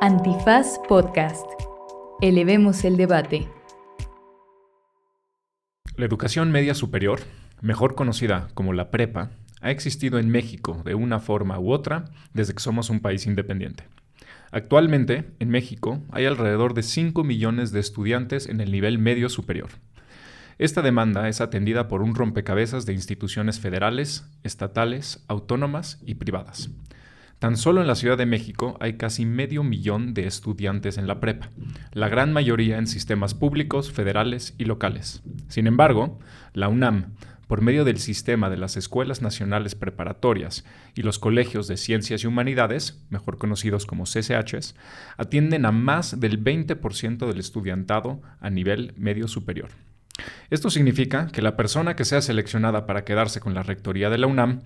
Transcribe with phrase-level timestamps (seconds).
[0.00, 1.46] Antifaz Podcast.
[2.20, 3.48] Elevemos el debate.
[5.96, 7.20] La educación media superior,
[7.62, 9.30] mejor conocida como la prepa,
[9.60, 13.84] ha existido en México de una forma u otra desde que somos un país independiente.
[14.50, 19.70] Actualmente, en México, hay alrededor de 5 millones de estudiantes en el nivel medio superior.
[20.58, 26.70] Esta demanda es atendida por un rompecabezas de instituciones federales, estatales, autónomas y privadas.
[27.44, 31.20] Tan solo en la Ciudad de México hay casi medio millón de estudiantes en la
[31.20, 31.50] prepa,
[31.92, 35.22] la gran mayoría en sistemas públicos, federales y locales.
[35.48, 36.18] Sin embargo,
[36.54, 41.76] la UNAM, por medio del sistema de las Escuelas Nacionales Preparatorias y los Colegios de
[41.76, 44.74] Ciencias y Humanidades, mejor conocidos como CCHs,
[45.18, 49.68] atienden a más del 20% del estudiantado a nivel medio superior.
[50.50, 54.26] Esto significa que la persona que sea seleccionada para quedarse con la rectoría de la
[54.26, 54.60] UNAM,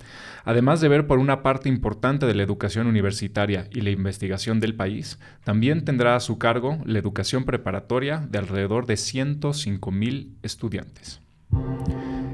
[0.44, 4.74] además de ver por una parte importante de la educación universitaria y la investigación del
[4.74, 11.20] país, también tendrá a su cargo la educación preparatoria de alrededor de 105 mil estudiantes.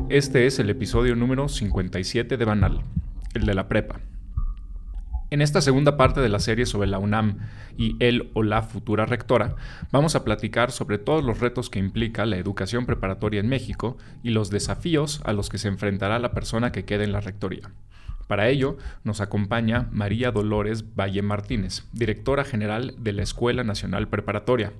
[0.09, 2.83] Este es el episodio número 57 de Banal,
[3.35, 4.01] el de la prepa.
[5.35, 7.39] En esta segunda parte de la serie sobre la UNAM
[7.77, 9.57] y el o la futura rectora,
[9.91, 14.31] vamos a platicar sobre todos los retos que implica la educación preparatoria en México y
[14.31, 17.73] los desafíos a los que se enfrentará la persona que quede en la rectoría.
[18.29, 24.73] Para ello, nos acompaña María Dolores Valle Martínez, directora general de la Escuela Nacional Preparatoria.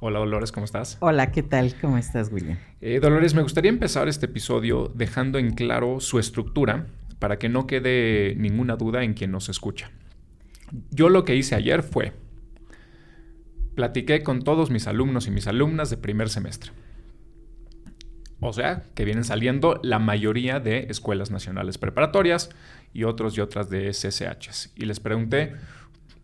[0.00, 0.96] Hola Dolores, ¿cómo estás?
[1.00, 1.74] Hola, ¿qué tal?
[1.78, 2.56] ¿Cómo estás, William?
[2.80, 6.86] Eh, Dolores, me gustaría empezar este episodio dejando en claro su estructura
[7.20, 9.92] para que no quede ninguna duda en quien nos escucha.
[10.90, 12.14] Yo lo que hice ayer fue,
[13.76, 16.72] platiqué con todos mis alumnos y mis alumnas de primer semestre.
[18.40, 22.48] O sea, que vienen saliendo la mayoría de escuelas nacionales preparatorias
[22.94, 24.72] y otros y otras de SSHs.
[24.74, 25.52] Y les pregunté,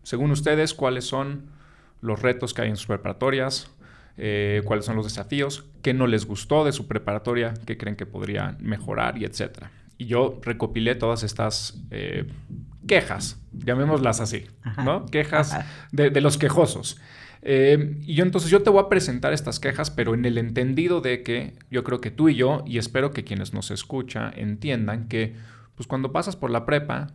[0.01, 1.51] según ustedes, cuáles son
[2.01, 3.69] los retos que hay en sus preparatorias,
[4.17, 8.07] eh, cuáles son los desafíos, qué no les gustó de su preparatoria, qué creen que
[8.07, 12.27] podría mejorar y etcétera y yo recopilé todas estas eh,
[12.87, 14.45] quejas, llamémoslas así,
[14.83, 15.05] ¿no?
[15.05, 15.57] Quejas
[15.91, 16.99] de, los quejosos.
[17.41, 21.01] Eh, y yo entonces yo te voy a presentar estas quejas, pero en el entendido
[21.01, 25.07] de que yo creo que tú y yo, y espero que quienes nos escuchan entiendan
[25.07, 25.35] que
[25.75, 27.07] pues cuando pasas por la prepa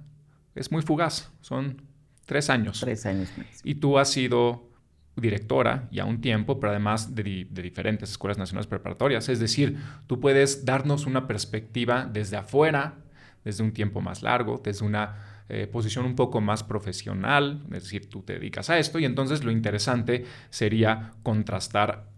[0.54, 1.82] es muy fugaz, son
[2.26, 2.80] tres años.
[2.80, 3.30] Tres años
[3.64, 4.71] Y tú has sido
[5.16, 9.28] directora ya un tiempo, pero además de, diferentes escuelas nacionales preparatorias.
[9.28, 12.94] Es decir, tú puedes darnos una perspectiva desde afuera,
[13.44, 18.08] desde un tiempo más largo, desde una eh, posición un poco más profesional, es decir,
[18.08, 22.08] tú te dedicas a esto y entonces lo interesante sería contrastar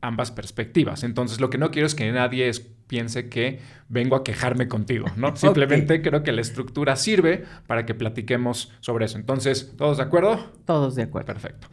[0.00, 1.04] ambas perspectivas.
[1.04, 2.50] Entonces, lo que no quiero es que nadie
[2.88, 5.36] piense que vengo a quejarme contigo, ¿no?
[5.36, 9.16] Simplemente creo que la estructura sirve para que platiquemos sobre eso.
[9.16, 10.52] Entonces, ¿todos de acuerdo?
[10.66, 11.26] Todos de acuerdo.
[11.26, 11.68] Perfecto.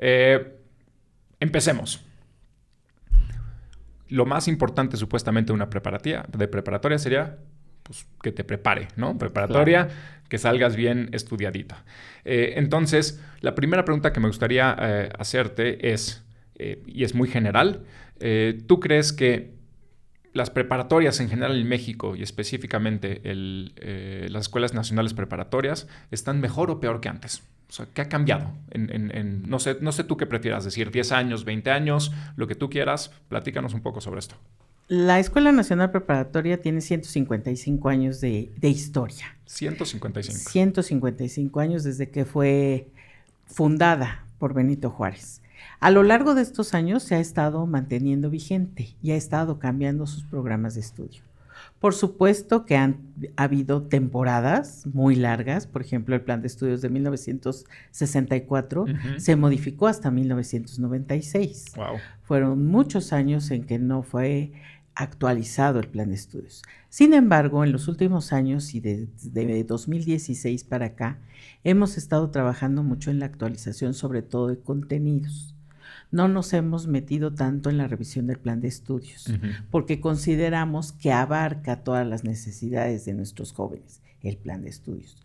[0.00, 0.56] Eh,
[1.38, 2.02] empecemos.
[4.08, 7.38] Lo más importante supuestamente de una preparatoria, de preparatoria sería
[7.82, 9.16] pues, que te prepare, ¿no?
[9.18, 9.88] Preparatoria,
[10.28, 11.84] que salgas bien estudiadita.
[12.24, 16.24] Eh, entonces, la primera pregunta que me gustaría eh, hacerte es,
[16.58, 17.84] y es muy general,
[18.66, 19.54] ¿tú crees que
[20.34, 26.78] las preparatorias en general en México y específicamente las escuelas nacionales preparatorias están mejor o
[26.78, 27.42] peor que antes?
[27.70, 28.50] O sea, ¿qué ha cambiado?
[28.72, 32.56] En, no, sé, no sé tú qué prefieras decir, 10 años, 20 años, lo que
[32.56, 34.34] tú quieras, platícanos un poco sobre esto.
[34.88, 39.36] La Escuela Nacional Preparatoria tiene 155 años de, de historia.
[39.46, 40.50] 155.
[40.50, 42.88] 155 años desde que fue
[43.46, 45.40] fundada por Benito Juárez.
[45.78, 50.08] A lo largo de estos años se ha estado manteniendo vigente y ha estado cambiando
[50.08, 51.22] sus programas de estudio.
[51.78, 53.00] Por supuesto que han
[53.36, 58.84] habido temporadas muy largas, por ejemplo, el plan de estudios de 1964
[59.16, 61.72] se modificó hasta 1996.
[62.22, 64.52] Fueron muchos años en que no fue
[64.94, 66.62] actualizado el plan de estudios.
[66.88, 71.18] Sin embargo, en los últimos años y desde de 2016 para acá,
[71.64, 75.54] hemos estado trabajando mucho en la actualización, sobre todo de contenidos
[76.10, 79.32] no nos hemos metido tanto en la revisión del plan de estudios,
[79.70, 85.16] porque consideramos que abarca todas las necesidades de nuestros jóvenes, el plan de estudios.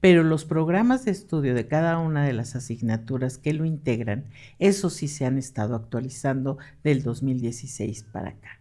[0.00, 4.24] Pero los programas de estudio de cada una de las asignaturas que lo integran,
[4.58, 8.58] eso sí se han estado actualizando del 2016 para acá.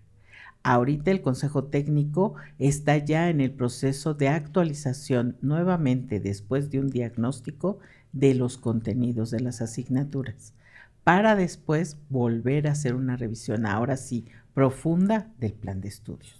[0.64, 6.92] Ahorita el Consejo Técnico está ya en el proceso de actualización nuevamente después de un
[6.92, 7.80] diagnóstico
[8.14, 10.54] de los contenidos de las asignaturas
[11.04, 16.36] para después volver a hacer una revisión, ahora sí, profunda del plan de estudios.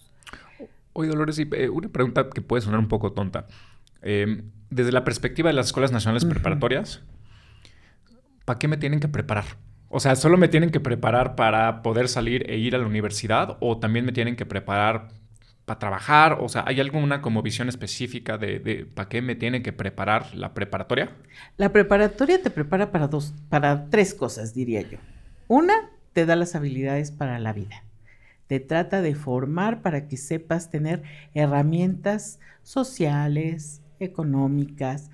[0.94, 3.48] Oye, Dolores, eh, una pregunta que puede sonar un poco tonta.
[4.02, 7.02] Em, desde la perspectiva de las escuelas nacionales preparatorias,
[8.46, 9.46] ¿para qué me tienen que preparar?
[9.90, 13.58] O sea, ¿solo me tienen que preparar para poder salir e ir a la universidad
[13.60, 15.10] o también me tienen que preparar
[15.80, 16.38] trabajar?
[16.40, 20.34] O sea, ¿hay alguna como visión específica de, de para qué me tiene que preparar
[20.36, 21.12] la preparatoria?
[21.58, 24.98] La preparatoria te prepara para dos, para tres cosas, diría yo.
[25.48, 25.74] Una,
[26.14, 27.84] te da las habilidades para la vida.
[28.48, 31.04] Te trata de formar para que sepas tener
[31.34, 35.10] herramientas sociales, económicas,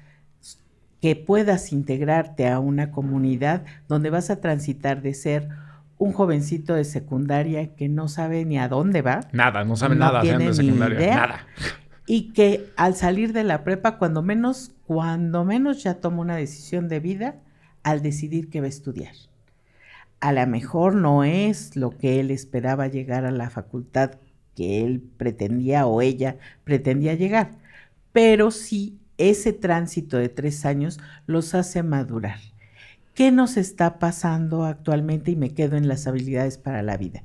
[1.01, 5.49] que puedas integrarte a una comunidad donde vas a transitar de ser
[5.97, 9.21] un jovencito de secundaria que no sabe ni a dónde va.
[9.31, 11.47] Nada, no sabe nada de secundaria, nada.
[12.05, 16.87] Y que al salir de la prepa, cuando menos, cuando menos ya toma una decisión
[16.87, 17.35] de vida
[17.83, 19.13] al decidir que va a estudiar.
[20.19, 24.11] A lo mejor no es lo que él esperaba llegar a la facultad
[24.55, 27.51] que él pretendía o ella pretendía llegar,
[28.11, 32.39] pero sí ese tránsito de tres años los hace madurar.
[33.17, 35.31] ¿Qué nos está pasando actualmente?
[35.31, 37.23] Y me quedo en las habilidades para la vida.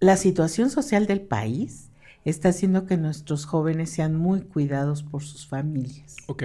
[0.00, 1.88] La situación social del país
[2.26, 6.14] está haciendo que nuestros jóvenes sean muy cuidados por sus familias.
[6.26, 6.42] Ok.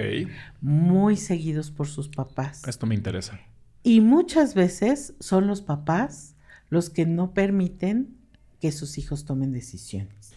[0.62, 2.66] Muy seguidos por sus papás.
[2.66, 3.38] Esto me interesa.
[3.82, 6.36] Y muchas veces son los papás
[6.70, 8.16] los que no permiten
[8.62, 10.32] que sus hijos tomen decisiones.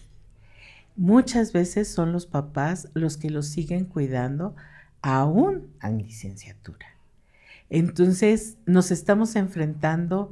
[0.97, 4.53] Muchas veces son los papás los que los siguen cuidando
[5.01, 6.98] aún en licenciatura.
[7.69, 10.31] Entonces nos estamos enfrentando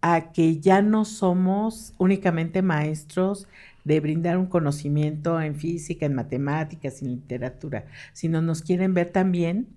[0.00, 3.48] a que ya no somos únicamente maestros
[3.84, 9.68] de brindar un conocimiento en física, en matemáticas, en literatura, sino nos quieren ver también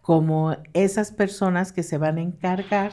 [0.00, 2.92] como esas personas que se van a encargar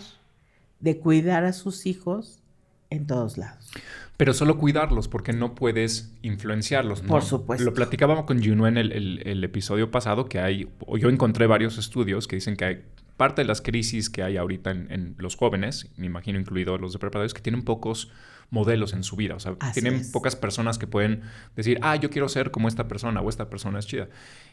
[0.79, 2.41] de cuidar a sus hijos
[2.89, 3.71] en todos lados.
[4.17, 7.03] Pero solo cuidarlos, porque no puedes influenciarlos.
[7.03, 7.09] ¿no?
[7.09, 7.65] Por supuesto.
[7.65, 12.27] Lo platicábamos con Juno en el, episodio pasado, que hay, o yo encontré varios estudios
[12.27, 12.83] que dicen que hay
[13.17, 16.99] parte de las crisis que hay ahorita en, los jóvenes, me imagino incluido los de
[16.99, 18.11] preparatorios, que tienen pocos
[18.49, 19.35] modelos en su vida.
[19.35, 21.21] O sea, tienen pocas personas que pueden
[21.55, 24.09] decir, ah, yo quiero ser como esta persona o esta persona es chida.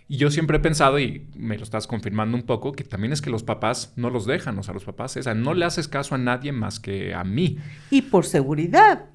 [0.09, 3.21] Y yo siempre he pensado, y me lo estás confirmando un poco, que también es
[3.21, 5.89] que los papás no los dejan, o sea, los papás, o sea, no le haces
[5.89, 7.59] caso a nadie más que a mí.
[7.91, 9.11] Y por seguridad,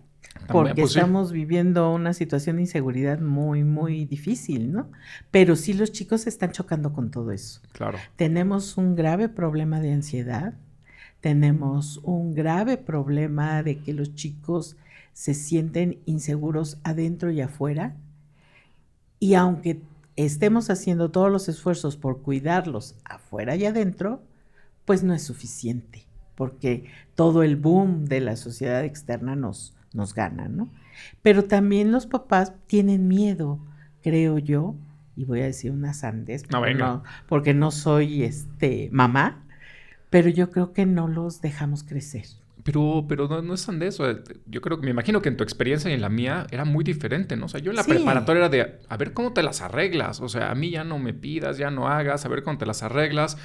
[0.47, 4.91] porque pues estamos viviendo una situación de inseguridad muy, muy difícil, ¿no?
[5.31, 7.61] Pero sí los chicos están chocando con todo eso.
[7.71, 7.97] Claro.
[8.15, 10.53] Tenemos un grave problema de ansiedad,
[11.21, 14.77] tenemos un grave problema de que los chicos
[15.13, 17.95] se sienten inseguros adentro y afuera.
[19.19, 19.81] Y aunque
[20.17, 24.21] estemos haciendo todos los esfuerzos por cuidarlos afuera y adentro,
[24.83, 26.05] pues no es suficiente,
[26.35, 26.85] porque
[27.15, 30.69] todo el boom de la sociedad externa nos, nos gana, ¿no?
[31.21, 33.59] Pero también los papás tienen miedo,
[34.01, 34.75] creo yo,
[35.17, 36.43] y voy a decir una sandez,
[37.27, 39.43] porque no soy este mamá,
[40.09, 42.25] pero yo creo que no los dejamos crecer.
[42.63, 43.97] Pero, pero no, es sandez.
[44.45, 46.83] Yo creo que me imagino que en tu experiencia y en la mía era muy
[46.83, 47.45] diferente, ¿no?
[47.45, 50.19] O sea, yo en la preparatoria era de a ver cómo te las arreglas.
[50.19, 52.65] O sea, a mí ya no me pidas, ya no hagas, a ver cómo te
[52.65, 53.37] las arreglas.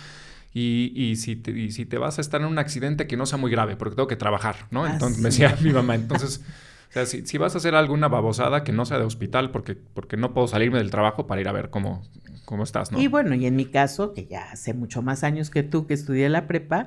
[0.54, 3.24] Y, y, si te, y si te vas a estar en un accidente que no
[3.24, 4.86] sea muy grave, porque tengo que trabajar, ¿no?
[4.86, 6.42] Entonces me decía mi mamá, entonces,
[6.90, 9.76] o sea, si, si, vas a hacer alguna babosada que no sea de hospital, porque,
[9.76, 12.02] porque no puedo salirme del trabajo para ir a ver cómo,
[12.44, 13.00] cómo estás, ¿no?
[13.00, 15.94] Y bueno, y en mi caso, que ya hace mucho más años que tú que
[15.94, 16.86] estudié la prepa,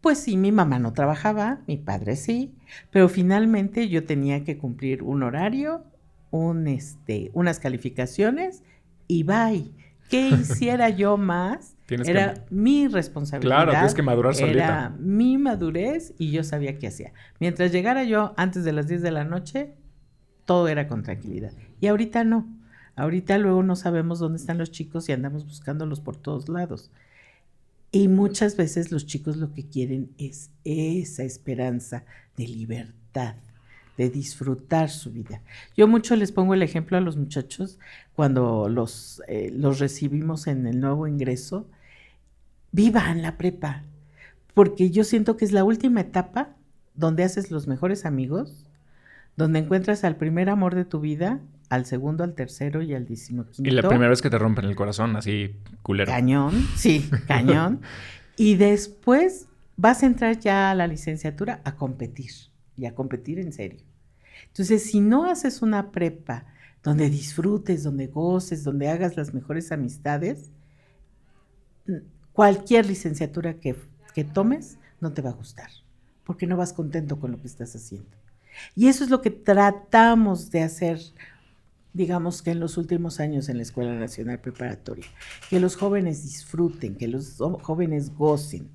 [0.00, 2.54] pues sí, mi mamá no trabajaba, mi padre sí,
[2.90, 5.82] pero finalmente yo tenía que cumplir un horario,
[6.30, 8.62] un, este, unas calificaciones
[9.08, 9.72] y bye.
[10.14, 11.74] ¿Qué hiciera yo más?
[11.88, 13.56] era mi responsabilidad.
[13.56, 14.64] Claro, tienes que madurar solita.
[14.64, 17.12] Era mi madurez y yo sabía qué hacía.
[17.40, 19.74] Mientras llegara yo antes de las 10 de la noche,
[20.44, 21.52] todo era con tranquilidad.
[21.80, 22.46] Y ahorita no.
[22.96, 26.90] Ahorita luego no sabemos dónde están los chicos y andamos buscándolos por todos lados.
[27.90, 32.04] Y muchas veces los chicos lo que quieren es esa esperanza
[32.36, 33.36] de libertad,
[33.96, 35.40] de disfrutar su vida.
[35.76, 37.78] Yo mucho les pongo el ejemplo a los muchachos
[38.14, 41.66] cuando los, eh, los recibimos en el nuevo ingreso,
[42.72, 43.82] vivan la prepa,
[44.52, 46.50] porque yo siento que es la última etapa
[46.94, 48.66] donde haces los mejores amigos,
[49.36, 53.68] donde encuentras al primer amor de tu vida, al segundo, al tercero y al decimoquinto.
[53.68, 56.10] Y la primera vez que te rompen el corazón, así culero.
[56.10, 57.80] Cañón, sí, cañón.
[58.36, 59.46] y después
[59.76, 62.30] vas a entrar ya a la licenciatura a competir
[62.76, 63.80] y a competir en serio.
[64.48, 66.46] Entonces, si no haces una prepa
[66.82, 70.50] donde disfrutes, donde goces, donde hagas las mejores amistades,
[72.32, 73.76] cualquier licenciatura que,
[74.32, 75.70] tomes no te va a gustar,
[76.24, 78.10] porque no vas contento con lo que estás haciendo.
[78.76, 81.00] Y eso es lo que tratamos de hacer,
[81.92, 85.06] digamos que en los últimos años en la Escuela Nacional Preparatoria,
[85.50, 88.68] que los jóvenes disfruten, que los jóvenes gocen,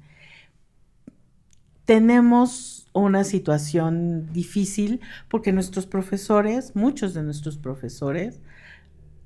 [1.89, 8.39] tenemos una situación difícil porque nuestros profesores, muchos de nuestros profesores,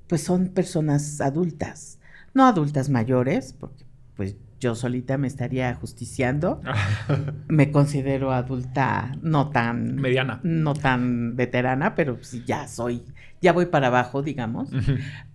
[0.06, 1.98] pues son personas adultas,
[2.32, 3.84] no adultas mayores, porque
[4.16, 6.62] pues yo solita me estaría justiciando.
[7.48, 13.02] me considero adulta no tan mediana, no tan veterana, pero sí ya soy,
[13.42, 14.70] ya voy para abajo, digamos.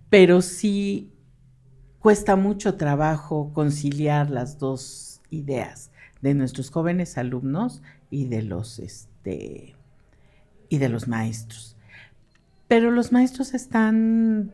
[0.08, 1.12] Pero sí
[2.00, 5.89] cuesta mucho trabajo conciliar las dos ideas
[6.22, 9.74] de nuestros jóvenes alumnos y de los este
[10.68, 11.76] y de los maestros.
[12.68, 14.52] Pero los maestros están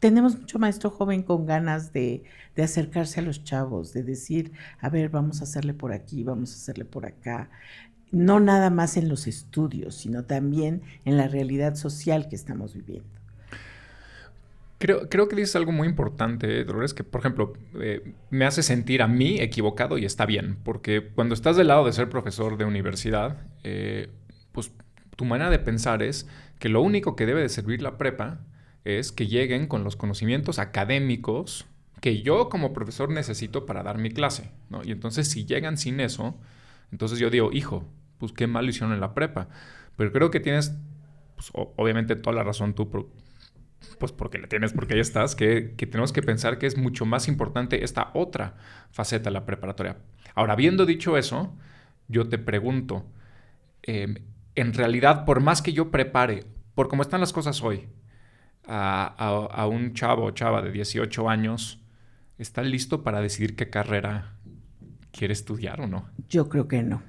[0.00, 4.90] tenemos mucho maestro joven con ganas de, de, acercarse a los chavos, de decir, a
[4.90, 7.48] ver, vamos a hacerle por aquí, vamos a hacerle por acá.
[8.10, 13.13] No nada más en los estudios, sino también en la realidad social que estamos viviendo.
[14.78, 19.02] Creo, creo que dices algo muy importante, Dolores, que por ejemplo eh, me hace sentir
[19.02, 22.64] a mí equivocado y está bien, porque cuando estás del lado de ser profesor de
[22.64, 24.10] universidad, eh,
[24.52, 24.72] pues
[25.16, 26.28] tu manera de pensar es
[26.58, 28.40] que lo único que debe de servir la prepa
[28.84, 31.66] es que lleguen con los conocimientos académicos
[32.00, 34.82] que yo como profesor necesito para dar mi clase, ¿no?
[34.84, 36.38] Y entonces si llegan sin eso,
[36.92, 37.84] entonces yo digo, hijo,
[38.18, 39.48] pues qué mal hicieron en la prepa.
[39.96, 40.74] Pero creo que tienes,
[41.34, 42.90] pues, obviamente toda la razón tú,
[43.98, 47.28] pues porque la tienes, porque ahí estás, que, tenemos que pensar que es mucho más
[47.28, 48.56] importante esta otra
[48.90, 49.98] faceta la preparatoria.
[50.34, 51.56] Ahora, habiendo dicho eso,
[52.08, 53.06] yo te pregunto,
[53.82, 54.16] em,
[54.54, 57.88] en realidad, por más que yo prepare, por cómo están las cosas hoy,
[58.66, 61.82] a, un chavo o chava de 18 años,
[62.38, 64.36] ¿está listo para decidir qué carrera
[65.12, 66.08] quiere estudiar o no?
[66.28, 67.02] Yo creo que no.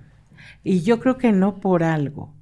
[0.64, 2.34] Y yo creo que no por algo,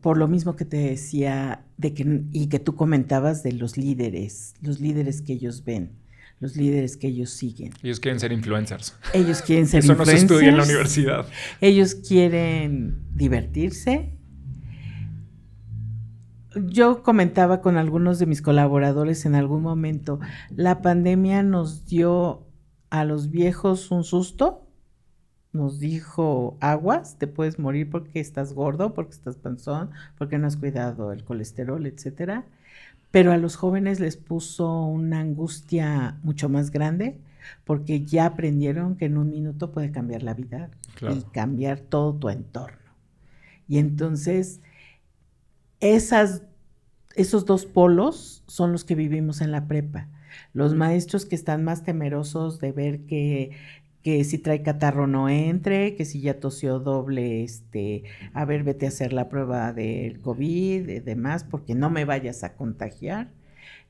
[0.00, 4.54] por lo mismo que te decía de que, y que tú comentabas de los líderes,
[4.60, 5.92] los líderes que ellos ven,
[6.40, 7.72] los líderes que ellos siguen.
[7.82, 8.94] Ellos quieren ser influencers.
[9.14, 10.18] Ellos quieren ser Eso influencers.
[10.18, 11.26] Eso no se estudia en la universidad.
[11.60, 14.18] Ellos quieren divertirse,
[16.66, 20.18] yo comentaba con algunos de mis colaboradores en algún momento,
[20.50, 22.46] la pandemia nos dio
[22.90, 24.67] a los viejos un susto,
[25.58, 30.56] nos dijo aguas, te puedes morir porque estás gordo, porque estás panzón, porque no has
[30.56, 32.44] cuidado el colesterol, etcétera.
[33.10, 37.18] Pero a los jóvenes les puso una angustia mucho más grande
[37.64, 42.28] porque ya aprendieron que en un minuto puede cambiar la vida y cambiar todo tu
[42.28, 42.78] entorno.
[43.66, 44.60] Y entonces
[45.80, 46.42] esas,
[47.14, 50.08] esos dos polos son los que vivimos en la prepa.
[50.52, 53.52] Los maestros que están más temerosos de ver que,
[54.08, 58.86] que si trae catarro no entre, que si ya tosió doble, este, a ver, vete
[58.86, 63.28] a hacer la prueba del COVID y demás, porque no me vayas a contagiar.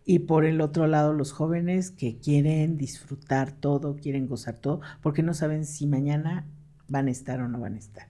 [0.04, 5.22] Y por el otro lado, los jóvenes que quieren disfrutar todo, quieren gozar todo, porque
[5.22, 6.48] no saben si mañana
[6.88, 8.08] van a estar o no van a estar.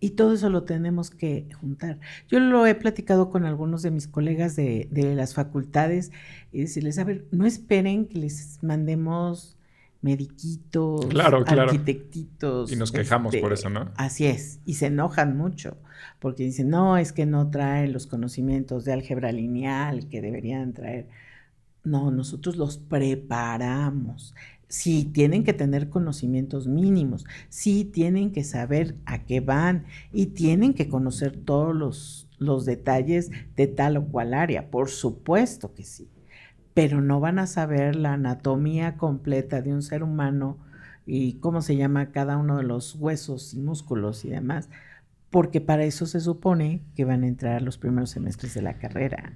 [0.00, 2.00] Y todo eso lo tenemos que juntar.
[2.26, 6.10] Yo lo he platicado con algunos de mis colegas de, las facultades
[6.50, 9.57] y decirles, a ver, no esperen que les mandemos
[10.00, 12.70] mediquitos, claro, arquitectitos.
[12.72, 13.90] Y nos quejamos por este, eso, ¿no?
[13.96, 15.76] Así es, y se enojan mucho,
[16.18, 21.08] porque dicen, no, es que no traen los conocimientos de álgebra lineal que deberían traer.
[21.84, 24.34] No, nosotros los preparamos
[24.68, 30.74] sí tienen que tener conocimientos mínimos, sí tienen que saber a qué van y tienen
[30.74, 36.08] que conocer todos los, los detalles de tal o cual área, por supuesto que sí,
[36.78, 40.58] pero no van a saber la anatomía completa de un ser humano
[41.06, 44.70] y cómo se llama cada uno de los huesos y músculos y demás
[45.30, 49.32] porque para eso se supone que van a entrar los primeros semestres de la carrera.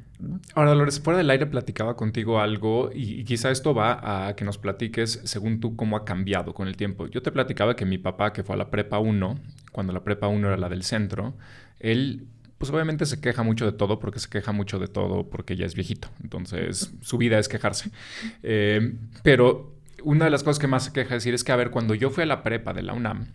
[0.55, 4.57] Ahora, Dolores, fuera del aire platicaba contigo algo y, quizá esto va a que nos
[4.57, 7.09] platiques según tú cómo ha cambiado con el tiempo.
[7.09, 9.39] Yo te platicaba que mi papá, que fue a la prepa 1,
[9.73, 11.35] cuando la prepa 1 era la del centro,
[11.81, 12.29] él
[12.63, 15.67] pues obviamente se queja mucho de todo porque se queja mucho de todo porque ya
[15.67, 16.07] es viejito.
[16.23, 17.91] Entonces, su vida es quejarse.
[18.45, 21.71] Eh, pero una de las cosas que más se queja decir es que, a ver,
[21.71, 23.33] cuando yo fui a la prepa de la UNAM,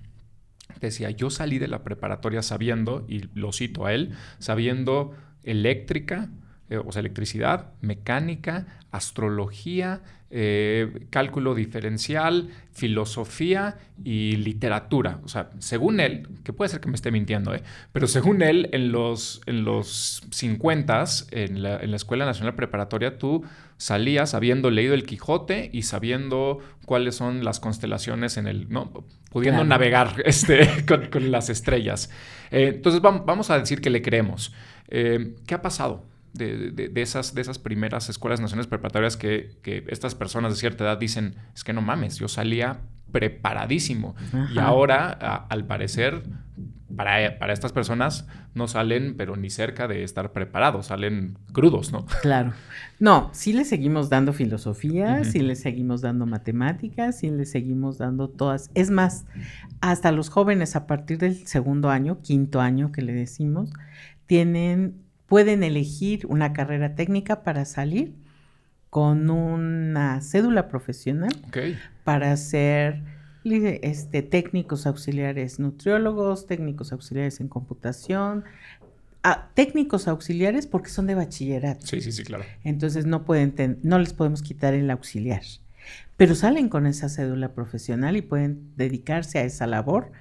[0.79, 6.29] decía, yo salí de la preparatoria sabiendo, y lo cito a él, sabiendo eléctrica,
[6.69, 15.21] eh, o sea, electricidad, mecánica, astrología, eh, cálculo diferencial, filosofía y literatura.
[15.24, 17.63] O sea, según él, que puede ser que me esté mintiendo, ¿eh?
[17.93, 23.17] pero según él, en los, en los 50, en la, en la Escuela Nacional Preparatoria,
[23.17, 23.45] tú
[23.77, 29.05] salías habiendo leído el Quijote y sabiendo cuáles son las constelaciones en el, ¿no?
[29.31, 32.09] Pudiendo navegar este, con, las estrellas.
[32.51, 34.53] Eh, entonces vamos a decir que le creemos.
[34.89, 36.05] ¿Qué ha pasado?
[36.34, 40.98] De, esas, de esas primeras escuelas nacionales preparatorias que, que, estas personas de cierta edad
[40.98, 42.81] dicen, es que no mames, yo salía
[43.12, 44.15] preparadísimo.
[44.53, 45.10] Y ahora,
[45.50, 46.24] al parecer,
[46.96, 52.05] para, para, estas personas no salen, pero ni cerca de estar preparados, salen crudos, ¿no?
[52.22, 52.53] Claro.
[53.00, 58.29] No, sí le seguimos dando filosofía, sí le seguimos dando matemáticas, sí le seguimos dando
[58.29, 58.72] todas.
[58.74, 59.25] Es más,
[59.81, 63.72] hasta los jóvenes a partir del segundo año, quinto año que le decimos,
[64.25, 68.13] tienen, pueden elegir una carrera técnica para salir
[68.89, 71.36] con una cédula profesional
[72.03, 73.03] para ser
[73.43, 78.43] este, técnicos auxiliares nutriólogos, técnicos auxiliares en computación,
[79.24, 81.86] ah, técnicos auxiliares porque son de bachillerato.
[81.86, 82.43] Sí, sí, sí, claro.
[82.63, 85.43] Entonces no pueden, no les podemos quitar el auxiliar,
[86.15, 90.12] pero salen con esa cédula profesional y pueden dedicarse a esa labor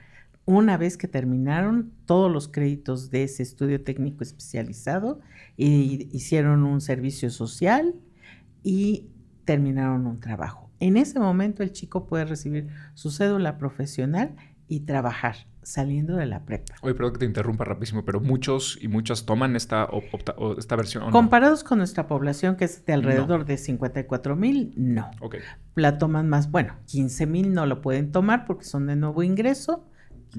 [0.47, 5.21] una vez que terminaron todos los créditos de ese estudio técnico especializado
[5.57, 7.95] y hicieron un servicio social
[8.63, 9.09] y
[9.45, 10.71] terminaron un trabajo.
[10.79, 14.37] En ese momento el chico puede recibir su cédula profesional
[14.69, 16.77] y trabajar saliendo de la prepa.
[16.83, 19.89] Oye, perdón que te interrumpa rapidísimo, pero muchos y muchas toman esta,
[20.59, 21.11] esta versión.
[21.11, 25.11] Comparados con nuestra población, que es de alrededor de 54 mil, no.
[25.21, 25.41] Okay.
[25.75, 29.89] La toman más, bueno, 15 mil no lo pueden tomar porque son de nuevo ingreso,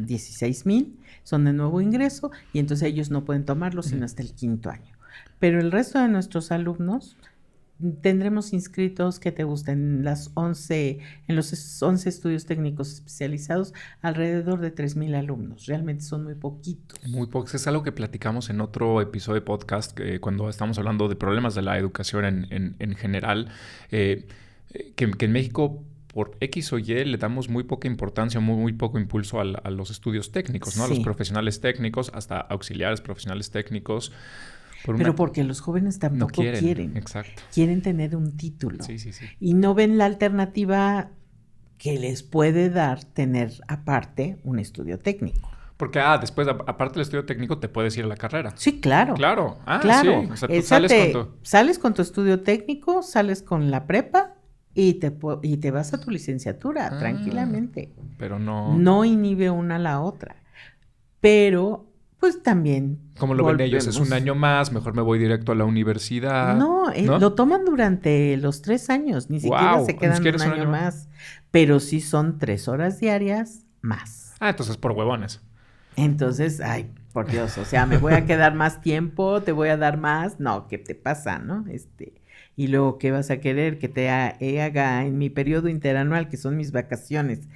[0.06, 4.34] 16 mil son de nuevo ingreso y entonces ellos no pueden tomarlo sino hasta el
[4.34, 4.98] quinto año.
[5.40, 7.18] Pero el resto de nuestros alumnos
[8.02, 14.74] tendremos inscritos que te gusten las 11, en los 11 estudios técnicos especializados, alrededor de
[14.74, 15.68] 3.000 alumnos.
[15.68, 17.00] Realmente son muy poquitos.
[17.08, 17.54] Muy pocos.
[17.54, 21.62] Es algo que platicamos en otro episodio de podcast cuando estamos hablando de problemas de
[21.62, 23.50] la educación en, general,
[23.92, 24.28] eh,
[24.96, 25.84] que, en México
[26.18, 29.92] por X o Y le damos muy poca importancia, muy, muy poco impulso a, los
[29.92, 30.86] estudios técnicos, ¿no?
[30.86, 34.12] A los profesionales técnicos, hasta auxiliares profesionales técnicos.
[34.84, 37.44] Pero porque los jóvenes tampoco quieren, Exacto.
[37.54, 38.84] Quieren tener un título.
[38.84, 39.28] Sí, sí, sí.
[39.40, 41.12] Y no ven la alternativa
[41.78, 45.52] que les puede dar tener aparte un estudio técnico.
[45.78, 48.54] Porque, ah, después, aparte del estudio técnico, te puedes ir a la carrera.
[48.56, 49.14] Sí, claro.
[49.14, 49.60] Claro.
[49.68, 50.24] Ah, claro.
[50.24, 50.32] sí.
[50.32, 51.32] O sea, tú sales, con tu...
[51.44, 54.37] sales con tu estudio técnico, sales con la prepa
[54.80, 55.12] y te,
[55.42, 57.92] y te vas a tu licenciatura ah, tranquilamente.
[58.20, 58.78] Pero no.
[58.78, 60.36] No inhibe una a la otra.
[61.20, 61.88] Pero
[62.20, 63.00] pues también.
[63.18, 66.56] Como lo ven ellos, es un año más, mejor me voy directo a la universidad.
[66.56, 71.10] No, eh, lo toman durante los tres años, ni siquiera se quedan un, año, más.
[71.50, 74.36] Pero sí son tres horas diarias más.
[74.40, 75.42] Ah, entonces por huevones.
[75.96, 79.78] Entonces, ay, por Dios, o sea, me voy a quedar más tiempo, te voy a
[79.78, 80.40] dar más.
[80.40, 81.66] No, ¿qué te pasa, no?
[81.68, 82.22] Este,
[82.58, 86.58] y luego, ¿qué vas a querer que te haga en mi periodo interanual, que son
[86.58, 87.48] mis vacaciones?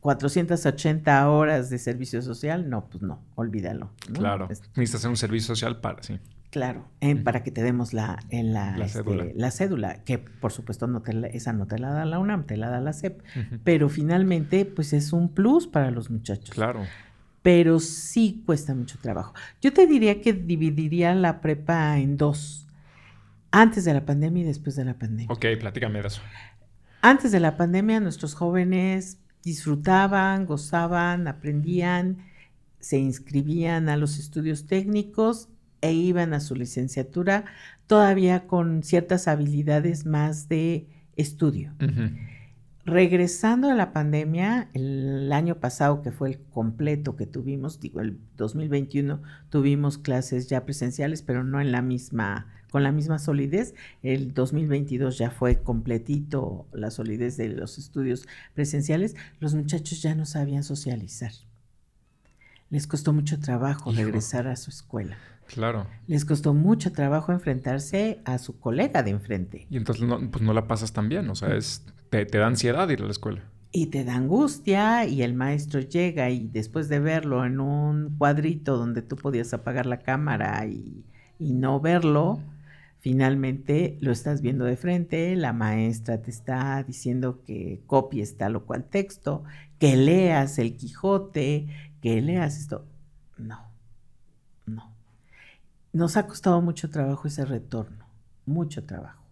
[0.00, 3.90] 480 horas de servicio social, no, pues no, olvídalo.
[4.12, 6.18] Claro, necesitas hacer un servicio social para, sí.
[6.50, 6.88] Claro,
[7.22, 10.02] para que te demos la, en la, este, la, cédula.
[10.02, 12.80] que por supuesto no te esa no te la da la UNAM, te la da
[12.80, 13.22] la CEP,
[13.62, 16.50] pero finalmente pues es un plus para los muchachos.
[16.50, 16.84] Claro.
[17.42, 19.32] Pero sí cuesta mucho trabajo.
[19.62, 22.59] Yo te diría que dividiría la prepa en dos,
[23.50, 25.32] antes de la pandemia y después de la pandemia.
[25.32, 26.22] Ok, platícame de eso.
[27.02, 32.18] Antes de la pandemia nuestros jóvenes disfrutaban, gozaban, aprendían,
[32.78, 35.48] se inscribían a los estudios técnicos
[35.80, 37.44] e iban a su licenciatura
[37.86, 40.86] todavía con ciertas habilidades más de
[41.16, 41.72] estudio.
[42.84, 48.18] Regresando a la pandemia, el año pasado que fue el completo que tuvimos, digo, el
[48.36, 53.74] 2021 tuvimos clases ya presenciales, pero no en la misma con la misma solidez.
[54.02, 59.16] El 2022 ya fue completito la solidez de los estudios presenciales.
[59.40, 61.32] Los muchachos ya no sabían socializar.
[62.70, 65.18] Les costó mucho trabajo regresar a su escuela.
[65.52, 65.86] Claro.
[66.06, 69.66] Les costó mucho trabajo enfrentarse a su colega de enfrente.
[69.68, 72.88] Y entonces no, pues no la pasas tan bien, o sea, es, te, da ansiedad
[72.88, 73.42] ir a la escuela.
[73.72, 78.76] Y te da angustia y el maestro llega y después de verlo en un cuadrito
[78.76, 81.04] donde tú podías apagar la cámara y,
[81.40, 82.40] y no verlo,
[83.00, 88.66] Finalmente lo estás viendo de frente, la maestra te está diciendo que copies tal o
[88.66, 89.42] cual texto,
[89.78, 91.66] que leas el Quijote,
[92.02, 92.86] que leas esto.
[93.38, 93.72] No,
[94.66, 94.94] no.
[95.94, 98.04] Nos ha costado mucho trabajo ese retorno,
[98.44, 99.24] mucho trabajo.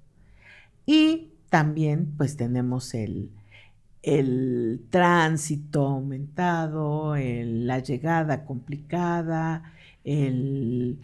[0.86, 3.30] Y también pues tenemos el,
[4.02, 11.00] el tránsito aumentado, la llegada complicada, el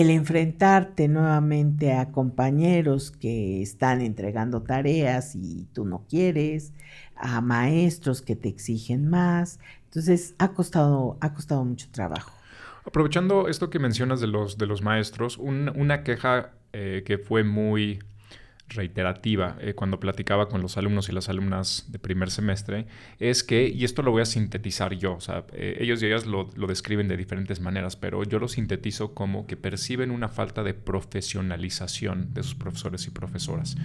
[0.00, 6.72] el enfrentarte nuevamente a compañeros que están entregando tareas y tú no quieres,
[7.16, 9.58] a maestros que te exigen más.
[9.86, 12.30] Entonces, ha costado, ha costado mucho trabajo.
[12.84, 17.98] Aprovechando esto que mencionas de los, de los maestros, una queja eh, que fue muy
[18.68, 22.86] reiterativa eh, cuando platicaba con los alumnos y las alumnas de primer semestre
[23.18, 26.26] es que, y esto lo voy a sintetizar yo, o sea, eh, ellos y ellas
[26.26, 30.74] lo, describen de diferentes maneras, pero yo lo sintetizo como que perciben una falta de
[30.74, 33.76] profesionalización de sus profesores y profesoras.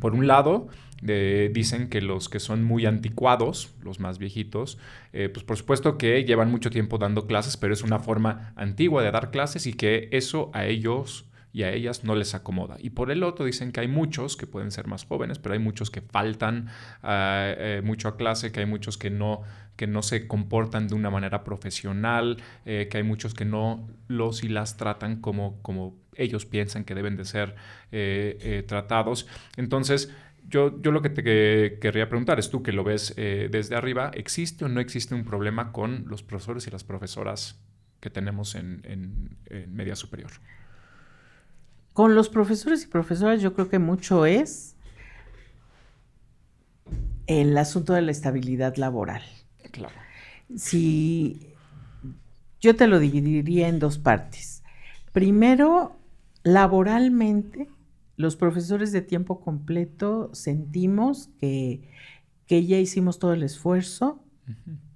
[0.00, 0.68] Por un lado,
[1.02, 4.78] dicen que los que son muy anticuados, los más viejitos,
[5.12, 9.02] eh, pues por supuesto que llevan mucho tiempo dando clases, pero es una forma antigua
[9.02, 12.76] de dar clases y que eso a ellos y a ellas no les acomoda.
[12.80, 15.58] Y por el otro dicen que hay muchos que pueden ser más jóvenes, pero hay
[15.58, 16.68] muchos que faltan
[17.02, 19.42] ah, eh, mucho a clase, que hay muchos que no,
[19.76, 24.44] que no se comportan de una manera profesional, eh, que hay muchos que no los
[24.44, 27.54] y las tratan como, como ellos piensan que deben de ser
[27.90, 29.26] eh, tratados.
[29.56, 30.10] Entonces,
[30.48, 34.64] yo, yo, lo que te querría preguntar es tú que lo ves desde arriba, ¿existe
[34.64, 37.60] o no existe un problema con los profesores y las profesoras
[38.00, 40.32] que tenemos en, en media superior?
[41.92, 44.76] Con los profesores y profesoras yo creo que mucho es
[47.26, 49.22] el asunto de la estabilidad laboral.
[49.70, 49.94] Claro.
[50.56, 51.52] Si
[52.62, 54.62] yo te lo dividiría en dos partes.
[55.12, 55.96] Primero,
[56.44, 57.68] laboralmente,
[58.16, 61.90] los profesores de tiempo completo sentimos que,
[62.46, 64.22] que ya hicimos todo el esfuerzo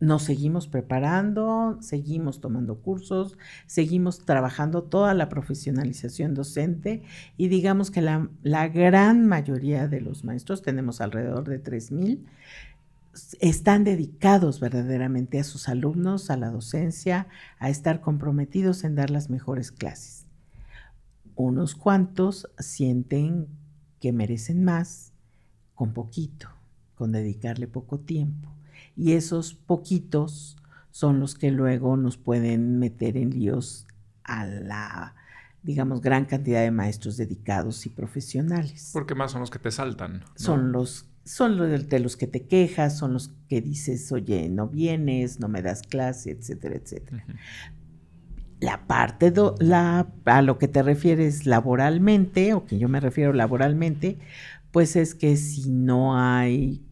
[0.01, 7.03] nos seguimos preparando, seguimos tomando cursos, seguimos trabajando toda la profesionalización docente
[7.37, 12.25] y digamos que la, gran mayoría de los maestros, tenemos alrededor de 3.000,
[13.41, 17.29] están dedicados verdaderamente a sus alumnos, a la docencia,
[17.59, 20.27] a estar comprometidos en dar las mejores clases.
[21.35, 23.47] Unos cuantos sienten
[24.01, 25.13] que merecen más
[25.75, 26.49] con poquito,
[26.95, 28.56] con dedicarle poco tiempo
[28.97, 30.57] y esos poquitos
[30.91, 33.87] son los que luego nos pueden meter en líos
[34.25, 35.15] a la,
[35.63, 38.91] digamos, gran cantidad de maestros dedicados y profesionales.
[38.93, 40.25] Porque más son los que te saltan.
[40.37, 44.69] Son los son los de los que te quejas, son los que dices, oye, no
[44.69, 47.25] vienes, no me das clase, etcétera, etcétera.
[48.61, 54.19] La parte, la, a lo que te refieres laboralmente, o que yo me refiero laboralmente,
[54.71, 56.86] pues es que si no hay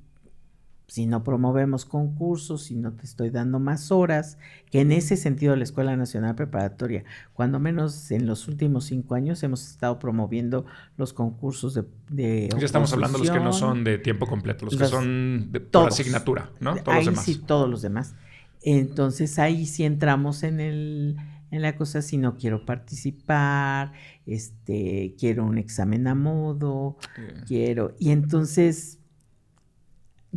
[0.94, 4.38] si no promovemos concursos, si no te estoy dando más horas,
[4.70, 7.02] que en ese sentido la Escuela Nacional Preparatoria,
[7.32, 11.74] cuando menos en los últimos cinco años hemos estado promoviendo los concursos
[12.10, 12.48] de...
[12.48, 15.58] ya estamos hablando de los que no son de tiempo completo, los, que son de
[15.58, 16.76] por asignatura, ¿no?
[16.76, 17.24] Todos ahí los demás.
[17.24, 18.14] sí, todos los demás.
[18.62, 21.16] Entonces ahí sí entramos en el
[21.50, 23.92] en la cosa si no quiero participar,
[24.26, 26.98] este, quiero un examen a modo,
[27.46, 29.00] quiero, y entonces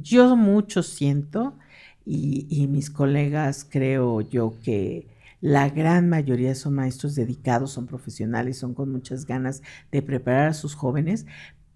[0.01, 1.57] yo mucho siento
[2.05, 5.07] y, mis colegas creo yo que
[5.41, 10.53] la gran mayoría son maestros dedicados, son profesionales, son con muchas ganas de preparar a
[10.53, 11.25] sus jóvenes,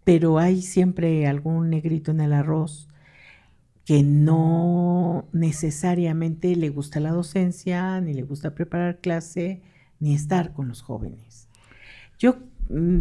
[0.04, 2.88] pero hay siempre algún negrito en el arroz
[3.86, 9.62] que no necesariamente le gusta la docencia, ni le gusta preparar clase,
[10.00, 11.48] ni estar con los jóvenes.
[12.18, 12.38] Yo
[12.70, 13.00] mm,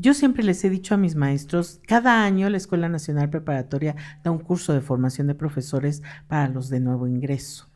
[0.00, 4.30] yo siempre les he dicho a mis maestros, cada año la Escuela Nacional Preparatoria da
[4.30, 7.68] un curso de formación de profesores para los de nuevo ingreso.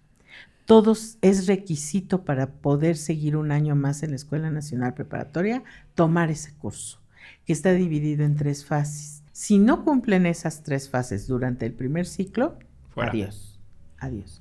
[0.64, 5.62] Todos es requisito para poder seguir un año más en la Escuela Nacional Preparatoria,
[5.94, 6.98] tomar ese curso,
[7.44, 9.22] que está dividido en tres fases.
[9.32, 12.58] Si no cumplen esas tres fases durante el primer ciclo,
[12.96, 13.60] adiós,
[13.98, 14.40] adiós.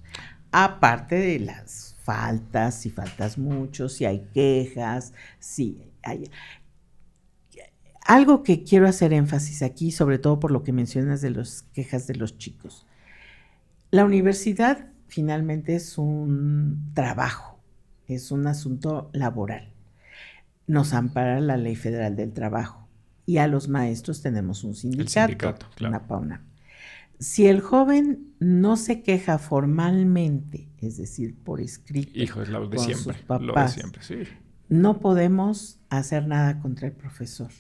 [0.52, 6.30] Aparte de las faltas, si faltas mucho, si hay quejas, si hay
[8.06, 12.08] algo que quiero hacer énfasis aquí, sobre todo por lo que mencionas de las quejas
[12.08, 12.86] de los chicos.
[13.92, 17.60] La universidad finalmente es un trabajo,
[18.08, 19.72] es un asunto laboral.
[20.66, 22.88] Nos ampara la Ley Federal del Trabajo
[23.26, 26.44] y a los maestros tenemos un sindicato, una pauna.
[27.20, 32.80] Si el joven no se queja formalmente, es decir, por escrito, Hijo, es lo de
[32.80, 34.24] siempre, lo de siempre, sí.
[34.68, 37.52] no podemos hacer nada contra el profesor.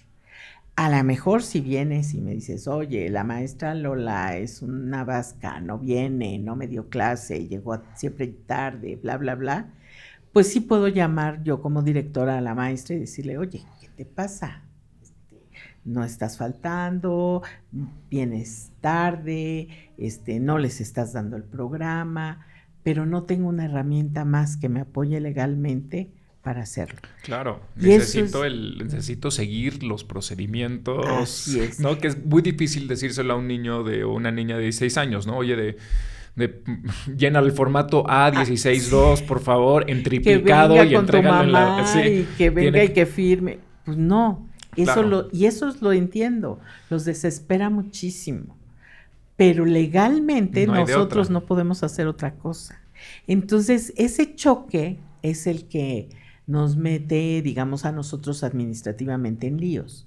[0.76, 5.60] A lo mejor si vienes y me dices, oye, la maestra Lola es una vasca,
[5.60, 9.68] no viene, no me dio clase, llegó siempre tarde, bla, bla, bla,
[10.32, 14.06] pues sí puedo llamar yo como directora a la maestra y decirle, oye, ¿qué te
[14.06, 14.64] pasa?
[15.04, 15.44] Este,
[15.86, 17.44] no estás faltando,
[18.10, 19.68] vienes tarde,
[20.00, 22.48] este, no les estás dando el programa,
[22.82, 26.10] pero no tengo una herramienta más que me apoye legalmente
[26.44, 27.00] para hacerlo.
[27.24, 31.48] Claro, necesito, el, necesito seguir los procedimientos,
[31.80, 31.98] ¿no?
[31.98, 35.26] Que es muy difícil decírselo a un niño de o una niña de 16 años,
[35.26, 35.38] ¿no?
[35.38, 35.78] Oye,
[36.36, 36.64] de,
[37.18, 41.86] llena el formato A162, por favor, en triplicado que venga y con tu en la...
[41.88, 43.60] sí, y que venga tiene y que firme.
[43.86, 45.08] Pues no, eso Claro.
[45.08, 48.58] lo, y eso lo entiendo, los desespera muchísimo.
[49.38, 52.82] Pero legalmente No de nosotros no podemos hacer otra cosa.
[53.28, 56.10] Entonces, ese choque es el que
[56.48, 60.06] nos mete, digamos, a nosotros administrativamente en líos.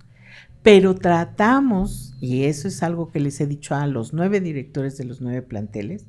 [0.63, 5.05] Pero tratamos, y eso es algo que les he dicho a los nueve directores de
[5.05, 6.07] los nueve planteles,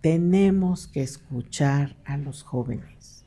[0.00, 3.24] tenemos que escuchar a los jóvenes.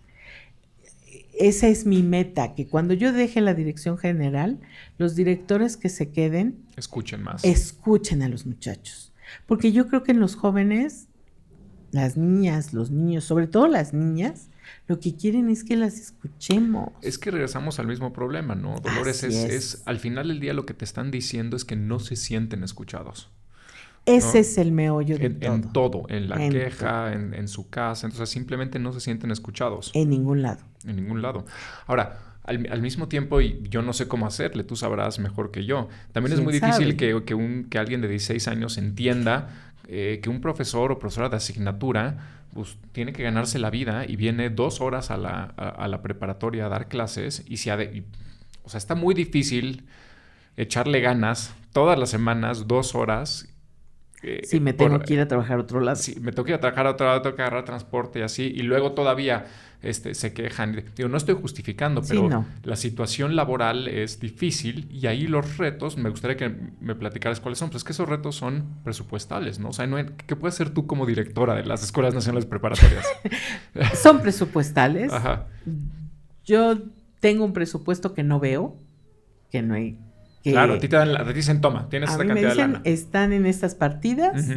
[1.39, 4.59] Esa es mi meta, que cuando yo deje la dirección general,
[4.97, 7.43] los directores que se queden Escuchen más.
[7.43, 9.11] escuchen a los muchachos.
[9.47, 11.07] Porque yo creo que en los jóvenes,
[11.91, 14.49] las niñas, los niños, sobre todo las niñas,
[14.87, 16.89] lo que quieren es que las escuchemos.
[17.01, 18.75] Es que regresamos al mismo problema, ¿no?
[18.79, 19.53] Dolores, es, es.
[19.53, 22.63] es- al final del día lo que te están diciendo es que no se sienten
[22.63, 23.29] escuchados.
[24.05, 24.39] Ese ¿no?
[24.39, 25.53] es el meollo de En, todo.
[25.53, 29.29] en todo, en la En queja, en, en su casa, entonces simplemente no se sienten
[29.29, 30.61] escuchados En ningún lado.
[30.87, 31.45] en ningún lado.
[31.85, 35.65] Ahora, al, al mismo tiempo, y yo no sé cómo hacerle, tú sabrás mejor que
[35.65, 39.49] yo, también es ¿Quién muy difícil que, que, un, que alguien de 16 años entienda
[39.87, 44.15] eh, que un profesor o profesora de asignatura pues, tiene que ganarse la vida y
[44.15, 48.03] viene dos horas a la, a, la preparatoria a dar clases y se ha de-
[48.63, 49.85] o sea, está muy difícil
[50.57, 53.50] echarle ganas todas las semanas, dos horas.
[54.23, 55.95] Eh, Si me por- tengo que ir a trabajar a otro lado.
[55.97, 58.21] Sí, me tengo que ir a trabajar a otro lado, tengo que agarrar transporte y
[58.21, 59.45] así, y luego todavía
[59.81, 60.83] este, se quejan.
[60.95, 62.45] Digo, no estoy justificando, Sí, pero no.
[62.63, 67.57] la situación laboral es difícil y ahí los retos, me gustaría que me platicaras cuáles
[67.57, 69.69] son, pues es que esos retos son presupuestales, ¿no?
[69.69, 73.05] O sea, no hay- ¿qué puedes hacer tú como directora de las escuelas nacionales preparatorias?
[73.95, 75.11] Son presupuestales.
[75.11, 75.47] Ajá,
[76.45, 76.77] Yo
[77.19, 78.77] tengo un presupuesto que no veo,
[79.49, 79.97] que no hay.
[80.43, 82.41] Que claro, a ti te, dan, a ti dicen, toma, tienes a esta mí me
[82.41, 82.81] cantidad de dicen, lana.
[82.85, 84.47] están en estas partidas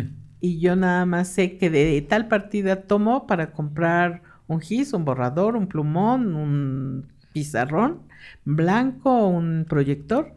[0.41, 5.05] y yo nada más sé que de tal partida tomo para comprar un gis, un
[5.05, 8.03] borrador, un plumón, un pizarrón
[8.45, 10.33] blanco, un proyector,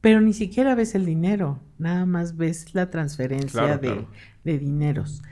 [0.00, 4.08] pero ni siquiera ves el dinero, nada más ves la transferencia Claro, de, claro.
[4.44, 5.22] de dineros.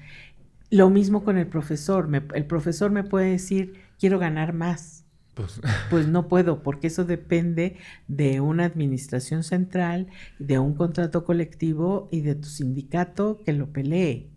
[0.71, 5.05] Lo mismo con el profesor, me- el profesor me puede decir, quiero ganar más.
[5.35, 7.77] Pues, Pues no puedo, porque eso depende
[8.09, 14.31] de una administración central, de un contrato colectivo y de tu sindicato que lo pelee.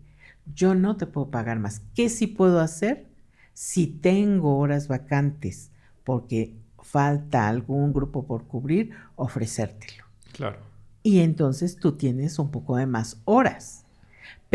[0.54, 1.82] Yo no te puedo pagar más.
[1.94, 3.06] ¿Qué sí puedo hacer?
[3.54, 5.70] Si tengo horas vacantes
[6.04, 10.04] porque falta algún grupo por cubrir, ofrecértelo.
[10.32, 10.58] claro.
[11.02, 13.83] Y entonces tú tienes un poco de más horas.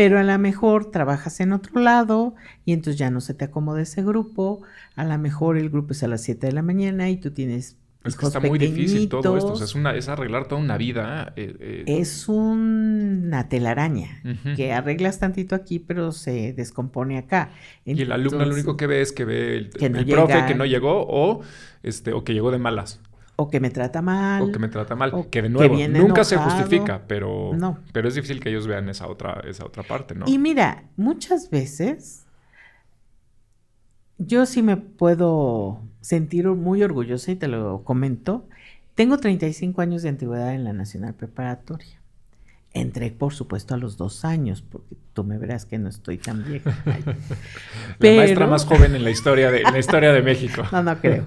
[0.00, 2.34] Pero a lo mejor trabajas en otro lado
[2.64, 4.62] y entonces ya no se te acomoda ese grupo.
[4.96, 7.76] A lo mejor el grupo es a las 7 de la mañana y tú tienes
[8.02, 10.78] Es que está muy difícil todo esto, o sea, es, una, es arreglar toda una
[10.78, 11.34] vida.
[11.36, 14.22] eh, eh, Es una telaraña
[14.56, 17.50] que arreglas tantito aquí, pero se descompone acá.
[17.84, 20.46] Y el alumno lo único que ve es que ve el, Que no el profe
[20.46, 21.42] que no llegó o,
[21.82, 23.00] este, o que llegó de malas.
[23.40, 24.42] O que me trata mal.
[24.42, 25.10] O que me trata mal.
[25.14, 27.78] o Que de nuevo, nunca se justifica, pero, No.
[27.92, 30.26] pero es difícil que ellos vean esa otra, esa otra parte, ¿no?
[30.28, 32.26] Y mira, muchas veces
[34.18, 38.46] yo sí me puedo sentir muy orgullosa y te lo comento.
[38.94, 41.98] Tengo 35 años de antigüedad en la Nacional Preparatoria.
[42.72, 46.44] Entré, por supuesto, a los dos años, porque tú me verás que no estoy tan
[46.44, 46.76] vieja.
[47.98, 50.62] La maestra más joven en la historia de, en la historia de México.
[50.72, 51.24] No, no creo.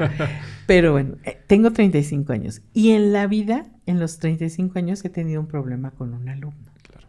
[0.66, 2.62] Pero bueno, eh, tengo 35 años.
[2.74, 6.72] Y en la vida, en los 35 años, he tenido un problema con un alumno.
[6.84, 7.08] Claro.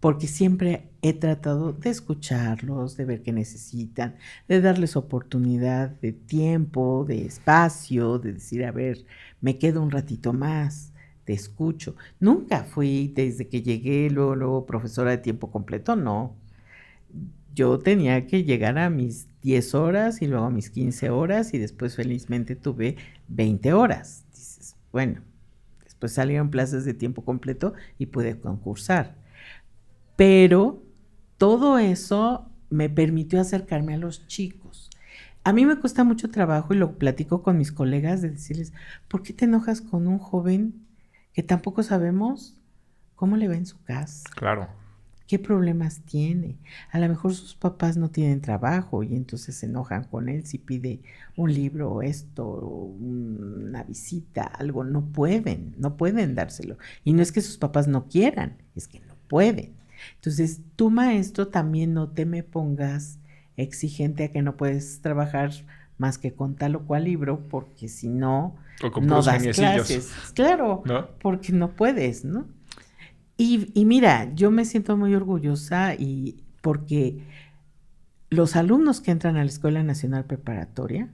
[0.00, 4.16] Porque siempre he tratado de escucharlos, de ver qué necesitan,
[4.48, 9.04] de darles oportunidad de tiempo, de espacio, de decir, a ver,
[9.40, 10.92] me quedo un ratito más,
[11.24, 11.96] te escucho.
[12.20, 16.36] Nunca fui desde que llegué, luego, luego profesora de tiempo completo, no.
[17.54, 21.58] Yo tenía que llegar a mis 10 horas y luego a mis 15 horas y
[21.58, 22.96] después felizmente tuve
[23.28, 24.24] 20 horas.
[24.30, 25.20] Dices, bueno,
[25.84, 29.16] después salieron plazas de tiempo completo y pude concursar.
[30.16, 30.82] Pero
[31.36, 34.90] todo eso me permitió acercarme a los chicos.
[35.44, 38.72] A mí me cuesta mucho trabajo y lo platico con mis colegas de decirles,
[39.08, 40.86] ¿por qué te enojas con un joven
[41.32, 42.56] que tampoco sabemos
[43.16, 44.30] cómo le va en su casa?
[44.36, 44.68] Claro.
[45.32, 46.58] ¿Qué problemas tiene?
[46.90, 50.58] A lo mejor sus papás no tienen trabajo y entonces se enojan con él si
[50.58, 51.00] pide
[51.38, 54.84] un libro o esto, o una visita, algo.
[54.84, 56.76] No pueden, no pueden dárselo.
[57.02, 59.72] Y no es que sus papás no quieran, es que no pueden.
[60.16, 63.18] Entonces, tu maestro también no te me pongas
[63.56, 65.52] exigente a que no puedes trabajar
[65.96, 68.54] más que con tal o cual libro, porque si no,
[69.00, 70.12] no das clases.
[70.34, 71.08] Claro, ¿no?
[71.22, 72.44] porque no puedes, ¿no?
[73.42, 77.24] Y, y mira, yo me siento muy orgullosa y porque
[78.30, 81.10] los alumnos que entran a la Escuela Nacional Preparatoria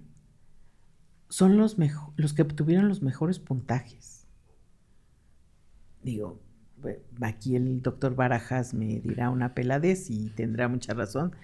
[1.30, 1.78] son los,
[2.16, 4.26] los que obtuvieron los mejores puntajes.
[6.02, 6.42] Digo,
[7.22, 11.34] aquí el doctor Barajas me dirá una peladez y tendrá mucha razón,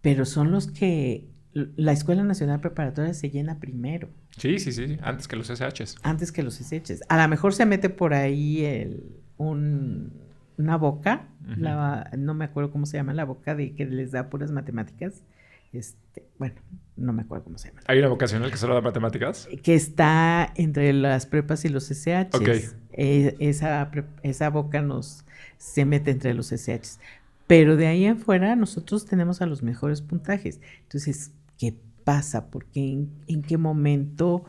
[0.00, 4.08] pero son los que la Escuela Nacional Preparatoria se llena primero.
[4.38, 5.96] Sí, sí, sí, antes que los SHs.
[6.02, 7.02] Antes que los SHs.
[7.10, 11.28] A lo mejor se mete por ahí el, una boca,
[12.16, 15.22] no me acuerdo cómo se llama la boca de que les da puras matemáticas.
[15.72, 16.54] Este, bueno,
[16.96, 17.80] no me acuerdo cómo se llama.
[17.86, 19.48] ¿Hay una vocacional que solo da matemáticas?
[19.62, 22.34] Que está entre las prepas y los SHs.
[22.34, 22.48] Ok.
[22.92, 23.90] Eh, esa,
[24.22, 25.24] esa boca nos
[25.58, 27.00] se mete entre los SHs.
[27.46, 30.60] Pero de ahí afuera nosotros tenemos a los mejores puntajes.
[30.82, 32.50] Entonces, ¿qué pasa?
[32.50, 34.44] Porque en, qué momento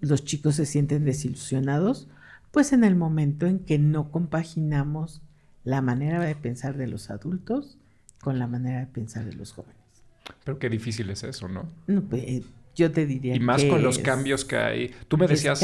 [0.00, 2.08] los chicos se sienten desilusionados?
[2.56, 5.20] Pues en el momento en que no compaginamos
[5.62, 7.76] la manera de pensar de los adultos
[8.22, 9.76] con la manera de pensar de los jóvenes.
[10.42, 11.68] Pero qué difícil es eso, ¿no?
[11.86, 12.24] No, pues
[12.74, 14.94] yo te diría Y más con los cambios que hay.
[15.06, 15.60] Tú me decías.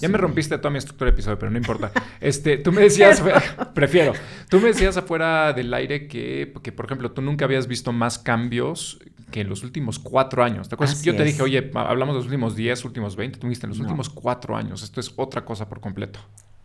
[0.00, 1.90] Ya me rompiste toda mi estructura de episodio, pero no importa.
[2.20, 3.20] Este, tú me decías,
[3.74, 4.12] prefiero.
[4.48, 8.16] Tú me decías afuera del aire que, que, por ejemplo, tú nunca habías visto más
[8.16, 10.68] cambios que en los últimos cuatro años.
[10.68, 11.02] ¿Te acuerdas?
[11.02, 13.38] Yo te dije, oye, hablamos de los últimos diez, últimos veinte.
[13.38, 14.82] Tú me dijiste en los últimos cuatro años.
[14.82, 16.20] Esto es otra cosa por completo.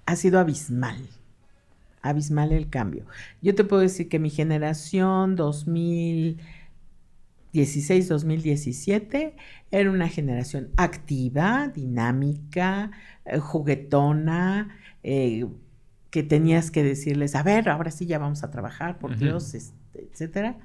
[0.05, 0.97] Ha sido abismal.
[2.01, 3.05] Abismal el cambio.
[3.41, 6.37] Yo te puedo decir que mi generación 2000
[7.53, 9.33] 16-2017
[9.71, 12.91] era una generación activa, dinámica,
[13.25, 15.45] eh, juguetona, eh,
[16.09, 20.07] que tenías que decirles, a ver, ahora sí ya vamos a trabajar, por Dios, este,
[20.11, 20.57] etcétera.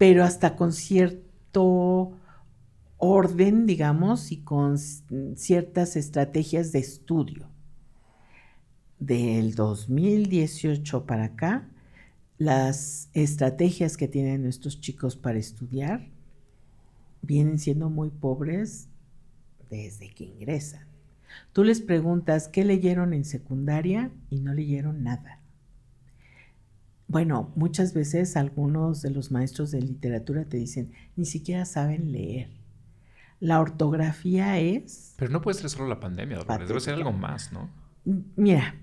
[0.00, 2.16] Pero hasta con cierto
[2.96, 7.50] orden, digamos, y con ciertas estrategias de estudio.
[8.98, 11.68] Del 2018 para acá,
[12.38, 16.08] las estrategias que tienen nuestros chicos para estudiar
[17.20, 18.88] vienen siendo muy pobres
[19.68, 20.86] desde que ingresan.
[21.52, 25.39] Tú les preguntas qué leyeron en secundaria y no leyeron nada.
[27.10, 32.50] Bueno, muchas veces algunos de los maestros de literatura te dicen, ni siquiera saben leer.
[33.40, 35.14] La ortografía es...
[35.16, 37.68] Pero no puede ser solo la pandemia, Debe ser algo más, ¿no?
[38.36, 38.76] Mira,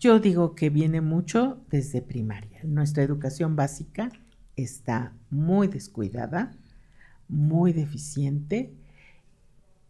[0.00, 2.60] yo digo que viene mucho desde primaria.
[2.64, 4.12] Nuestra educación básica
[4.56, 6.56] está muy descuidada,
[7.28, 8.72] muy deficiente,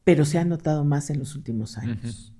[0.02, 2.34] pero se ha notado más en los últimos años.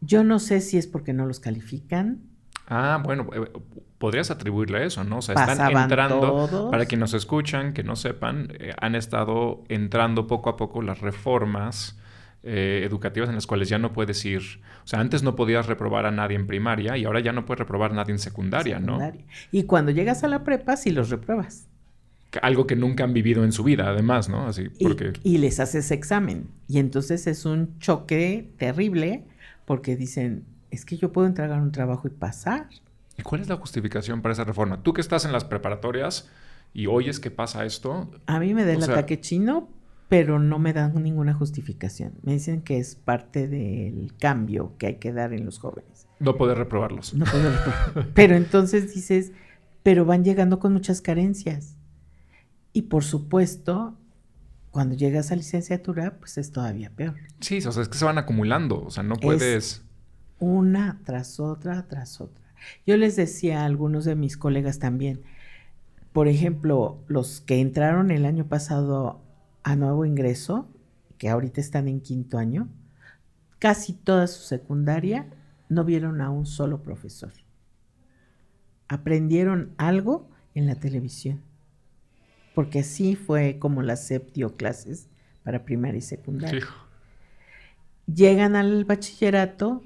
[0.00, 2.22] Yo no sé si es porque no los califican.
[2.66, 3.50] Ah, bueno, eh,
[3.98, 5.18] podrías atribuirle a eso, ¿no?
[5.18, 10.26] O sea, están entrando, para quienes nos escuchan, que no sepan, eh, han estado entrando
[10.26, 11.98] poco a poco las reformas
[12.42, 14.42] eh, educativas en las cuales ya no puedes ir,
[14.84, 17.60] o sea, antes no podías reprobar a nadie en primaria y ahora ya no puedes
[17.60, 18.98] reprobar a nadie en secundaria, ¿no?
[19.50, 21.68] Y cuando llegas a la prepa, sí los repruebas.
[22.42, 24.46] Algo que nunca han vivido en su vida, además, ¿no?
[24.46, 25.12] Así, porque...
[25.22, 26.48] y, les haces examen.
[26.68, 29.24] Y entonces es un choque terrible
[29.64, 30.44] porque dicen,
[30.74, 32.68] es que yo puedo entregar un trabajo y pasar.
[33.16, 34.82] ¿Y cuál es la justificación para esa reforma?
[34.82, 36.28] Tú que estás en las preparatorias
[36.72, 38.10] y oyes que pasa esto.
[38.26, 39.68] A mí me da el ataque chino
[40.08, 42.12] pero no me dan ninguna justificación.
[42.22, 46.06] Me dicen que es parte del cambio que hay que dar en los jóvenes.
[46.20, 47.14] No poder reprobarlos.
[47.14, 48.06] No poder reprobarlos.
[48.14, 49.32] pero entonces dices,
[49.82, 51.76] pero van llegando con muchas carencias.
[52.72, 53.96] Y por supuesto,
[54.70, 57.16] cuando llegas a licenciatura, pues es todavía peor.
[57.40, 59.83] Sí, o sea, es que se van acumulando, o sea, no puedes...
[60.44, 62.44] una tras otra, tras otra.
[62.86, 65.22] Yo les decía a algunos de mis colegas también,
[66.12, 69.20] por ejemplo, los que entraron el año pasado
[69.64, 70.68] a nuevo ingreso,
[71.18, 72.68] que ahorita están en quinto año,
[73.58, 75.26] casi toda su secundaria
[75.68, 77.32] no vieron a un solo profesor.
[78.86, 81.40] Aprendieron algo en la televisión,
[82.54, 85.08] porque así fue como la SEP dio clases
[85.42, 86.64] para primaria y secundaria.
[88.06, 89.82] Llegan al bachillerato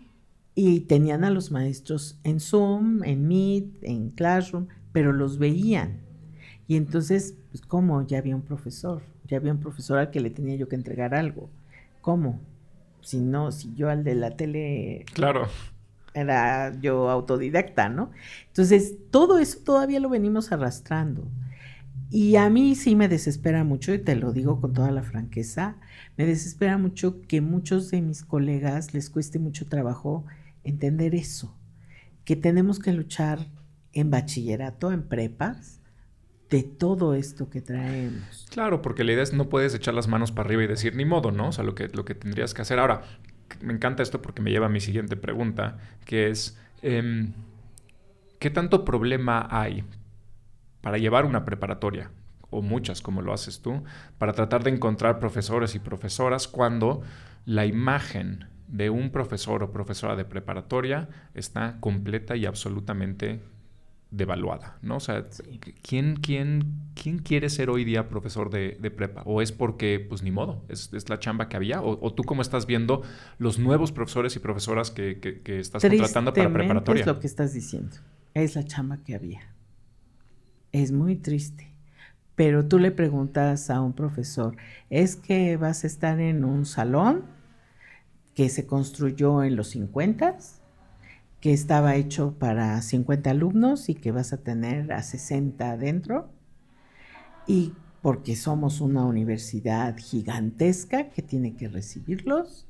[0.60, 6.00] y tenían a los maestros en Zoom, en Meet, en Classroom, pero los veían.
[6.66, 8.04] Y entonces, pues, ¿cómo?
[8.06, 11.14] Ya había un profesor ya había un profesor al que le tenía yo que entregar
[11.14, 11.50] algo.
[12.00, 12.40] ¿Cómo?
[13.02, 15.04] Si no, si yo al de la tele.
[15.12, 15.46] Claro.
[16.14, 18.10] Era yo autodidacta, ¿no?
[18.48, 21.28] Entonces, todo eso todavía lo venimos arrastrando.
[22.10, 25.76] Y a mí sí me desespera mucho, y te lo digo con toda la franqueza,
[26.16, 30.24] me desespera mucho que muchos de mis colegas les cueste mucho trabajo
[30.68, 31.56] entender eso,
[32.24, 33.46] que tenemos que luchar
[33.92, 35.80] en bachillerato, en prepas,
[36.50, 38.46] de todo esto que traemos.
[38.50, 41.04] Claro, porque la idea es no puedes echar las manos para arriba y decir ni
[41.04, 41.48] modo, ¿no?
[41.48, 42.78] O sea, lo que, lo que tendrías que hacer.
[42.78, 43.02] Ahora,
[43.60, 47.32] me encanta esto porque me lleva a mi siguiente pregunta, que es, em,
[48.38, 49.84] ¿qué tanto problema hay
[50.80, 52.10] para llevar una preparatoria?
[52.50, 53.84] o muchas como lo haces tú,
[54.18, 57.02] para tratar de encontrar profesores y profesoras cuando
[57.44, 63.40] la imagen de un profesor o profesora de preparatoria está completa y absolutamente
[64.10, 64.96] devaluada, ¿no?
[64.96, 65.26] O sea,
[65.82, 66.64] ¿quién, quién,
[66.94, 69.22] quién quiere ser hoy día profesor de, prepa?
[69.24, 71.82] ¿O es porque, pues ni modo, es, la chamba que había?
[71.82, 73.02] ¿O, tú cómo estás viendo
[73.38, 77.00] los nuevos profesores y profesoras que, que, estás contratando para preparatoria?
[77.00, 77.96] es lo que estás diciendo,
[78.34, 79.54] es la chamba que había.
[80.72, 81.68] Es muy triste.
[82.34, 84.56] Pero tú le preguntas a un profesor,
[84.90, 87.24] ¿es que vas a estar en un salón
[88.38, 90.38] que se construyó en los 50
[91.40, 96.30] que estaba hecho para 50 alumnos y que vas a tener a 60 adentro.
[97.48, 102.68] Y porque somos una universidad gigantesca que tiene que recibirlos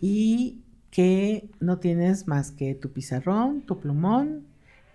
[0.00, 4.46] y que no tienes más que tu pizarrón, tu plumón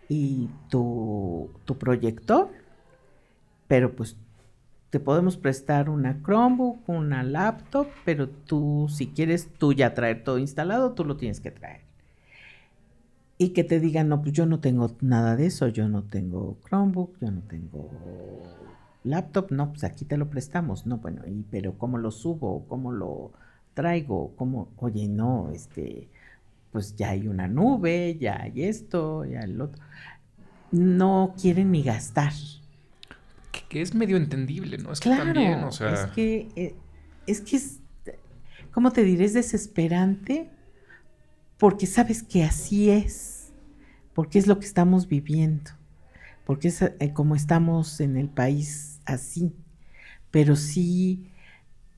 [0.07, 2.49] y tu, tu proyector,
[3.67, 4.17] pero pues
[4.89, 10.39] te podemos prestar una Chromebook, una laptop, pero tú si quieres tú ya traer todo
[10.39, 11.89] instalado, tú lo tienes que traer
[13.41, 16.57] y que te digan, no, pues yo no tengo nada de eso, yo no tengo
[16.67, 17.89] Chromebook, yo no tengo
[19.05, 22.65] laptop, no, pues aquí te lo prestamos, no, bueno, y, pero ¿cómo lo subo?
[22.67, 23.31] ¿Cómo lo
[23.73, 24.33] traigo?
[24.35, 24.67] ¿Cómo?
[24.77, 26.09] Oye, no, este,
[26.71, 29.81] pues ya hay una nube, ya hay esto, ya el otro.
[30.71, 32.33] No quieren ni gastar.
[33.69, 34.91] Que, es medio entendible, ¿no?
[34.91, 35.93] Es que también, o sea...
[35.93, 36.75] Es que, eh,
[37.27, 37.79] es que es,
[38.71, 39.25] ¿cómo te diré?
[39.25, 40.49] Es desesperante
[41.57, 43.51] porque sabes que así es,
[44.13, 45.71] porque es lo que estamos viviendo,
[46.45, 49.53] porque es eh, como estamos en el país así.
[50.31, 51.29] Pero sí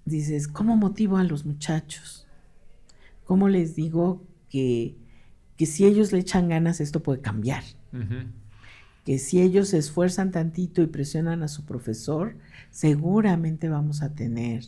[0.03, 2.27] dices, ¿cómo motivo a los muchachos?
[3.23, 4.95] ¿Cómo les digo que,
[5.57, 7.63] que si ellos le echan ganas esto puede cambiar?
[9.05, 12.35] Que si ellos se esfuerzan tantito y presionan a su profesor,
[12.69, 14.63] seguramente vamos a tener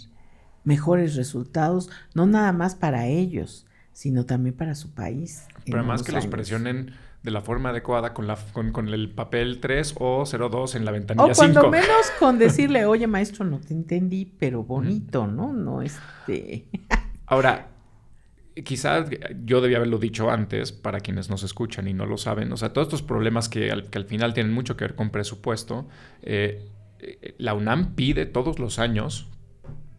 [0.63, 5.45] mejores resultados, no nada más para ellos, sino también para su país.
[5.65, 9.95] Pero además que los presionen de la forma adecuada con, la, con, el papel 3
[9.99, 11.33] o 02 en la ventanilla 5.
[11.33, 15.53] O cuando menos con decirle, oye maestro, no te entendí, pero bonito, ¿no?
[15.53, 16.67] No este...
[17.25, 17.69] Ahora,
[18.63, 19.09] quizás
[19.45, 22.51] yo debía haberlo dicho antes para quienes nos escuchan y no lo saben.
[22.51, 25.09] O sea, todos estos problemas que al, que al final tienen mucho que ver con
[25.09, 25.87] presupuesto,
[26.21, 26.69] eh,
[27.37, 29.29] la UNAM pide todos los años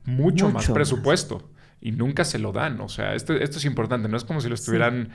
[0.04, 1.50] mucho, más presupuesto
[1.80, 2.80] y nunca se lo dan.
[2.80, 5.10] O sea, esto, esto es importante, no es como si lo estuvieran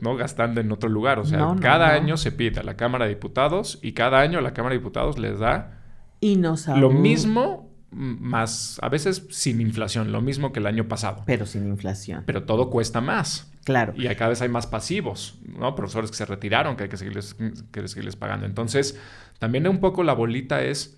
[0.00, 0.16] ¿no?
[0.16, 1.18] gastando en otro lugar.
[1.18, 4.52] O sea, cada año se pide a la Cámara de Diputados y cada año la
[4.54, 5.78] Cámara de Diputados les da
[6.20, 11.22] y no lo mismo más, a veces sin inflación, lo mismo que el año pasado.
[11.26, 12.22] Pero sin inflación.
[12.26, 13.50] Pero todo cuesta más.
[13.64, 13.92] Claro.
[13.96, 15.74] Y cada vez hay más pasivos, ¿no?
[15.74, 17.36] Profesores que se retiraron, que hay que seguirles,
[17.70, 18.46] que seguirles pagando.
[18.46, 18.98] Entonces,
[19.38, 20.96] también un poco la bolita es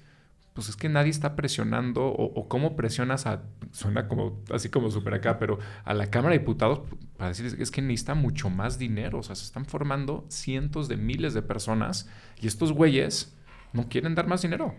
[0.53, 5.15] pues es que nadie está presionando o, cómo presionas a, suena como así como súper
[5.15, 6.83] acá, pero a la Cámara de Diputados
[7.17, 10.99] para decirles es que necesita mucho más dinero, o sea, se están formando cientos de
[10.99, 12.09] miles de personas
[12.41, 13.35] y estos güeyes
[13.73, 14.75] no quieren dar más dinero.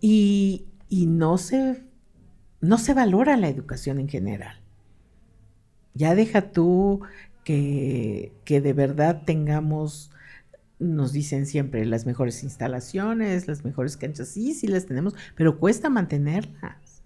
[0.00, 1.82] Y, y no, se,
[2.60, 4.60] no se valora la educación en general.
[5.94, 7.02] Ya deja tú
[7.44, 10.10] que, que de verdad tengamos
[10.78, 15.88] nos dicen siempre las mejores instalaciones, las mejores canchas, sí, sí las tenemos, pero cuesta
[15.88, 17.02] mantenerlas.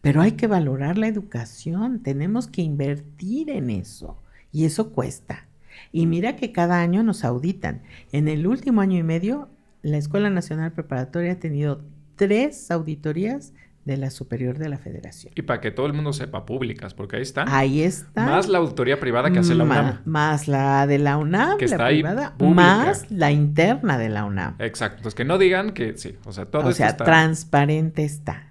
[0.00, 4.18] Pero hay que valorar la educación, tenemos que invertir en eso
[4.52, 5.46] y eso cuesta.
[5.92, 7.82] Y mira que cada año nos auditan.
[8.12, 9.48] En el último año y medio,
[9.82, 11.82] la Escuela Nacional Preparatoria ha tenido
[12.18, 13.54] tres auditorías
[13.86, 15.32] de la Superior de la Federación.
[15.34, 17.46] Y para que todo el mundo sepa, públicas, porque ahí está.
[17.48, 18.26] Ahí está.
[18.26, 20.02] Más la auditoría privada que hace la UNAM.
[20.04, 24.56] Más la de la UNAM, que está privada, más la interna de la UNAM.
[24.58, 24.98] Exacto.
[24.98, 28.48] Entonces, que no digan que sí, o sea, todo O sea, transparente está.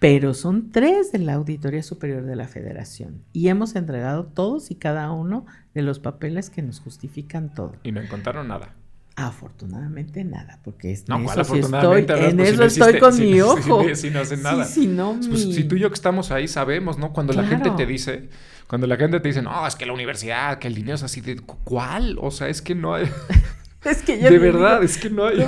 [0.00, 3.22] Pero son tres de la Auditoría Superior de la Federación.
[3.32, 7.76] Y hemos entregado todos y cada uno de los papeles que nos justifican todo.
[7.84, 8.74] Y no encontraron nada.
[9.20, 13.84] Afortunadamente nada, porque es, en eso, estoy, en pues, eso estoy con mi ojo.
[13.94, 14.64] Si, no hacen nada.
[14.64, 17.12] si, pues, tú y yo que estamos ahí sabemos, ¿no?
[17.12, 18.30] Cuando la gente te dice,
[18.66, 21.20] cuando la gente te dice, no, es que la universidad, que el dinero es así
[21.20, 22.16] de, ¿cuál?
[22.18, 23.10] O sea, es que no hay...
[23.84, 25.38] Es que de verdad, es que no hay.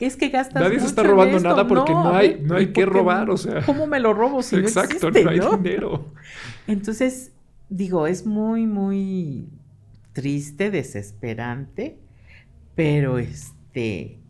[0.00, 0.62] es que gastas.
[0.62, 3.62] Nadie se está robando nada porque no, hay, no hay que robar, o sea.
[3.62, 6.12] ¿Cómo me lo robo si Exacto, no, no hay dinero.
[6.66, 7.32] Entonces,
[7.70, 9.48] digo, es muy, muy
[10.12, 11.96] triste, desesperante
[12.78, 14.20] pero este,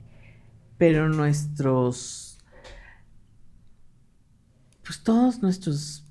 [0.79, 2.39] pero nuestros,
[4.83, 6.07] pues todos nuestros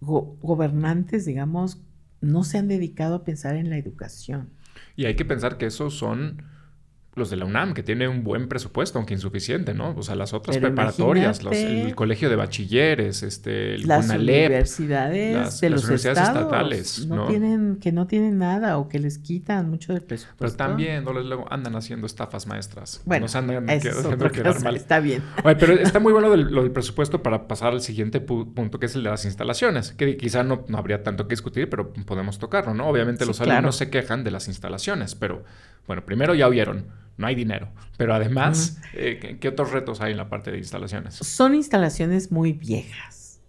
[0.00, 1.82] gobernantes, digamos,
[2.22, 4.48] no se han dedicado a pensar en la educación.
[4.96, 6.44] Y hay que pensar que esos son
[7.16, 9.94] los de la UNAM, que tiene un buen presupuesto, aunque insuficiente, ¿no?
[9.96, 15.70] O sea, las otras preparatorias, los, el colegio de bachilleres, este, el las universidades de
[15.70, 20.02] los universidades estatales, no, tienen que no tienen nada o que les quitan mucho del
[20.02, 20.36] presupuesto.
[20.38, 23.00] Pero también no, luego andan haciendo estafas maestras.
[23.06, 24.76] Bueno, Nos andan es quedar mal.
[24.76, 25.22] Está bien.
[25.42, 29.02] pero está muy bueno lo del presupuesto para pasar al siguiente punto, que es el
[29.02, 32.86] de las instalaciones, que quizá no, no habría tanto que discutir, pero podemos tocarlo, ¿no?
[32.86, 35.44] Obviamente los alumnos se quejan de las instalaciones, pero
[35.86, 37.68] bueno, primero ya oyeron no hay dinero.
[37.96, 41.14] Pero además, eh, ¿qué otros retos hay en la parte de instalaciones?
[41.14, 43.40] Son instalaciones muy viejas.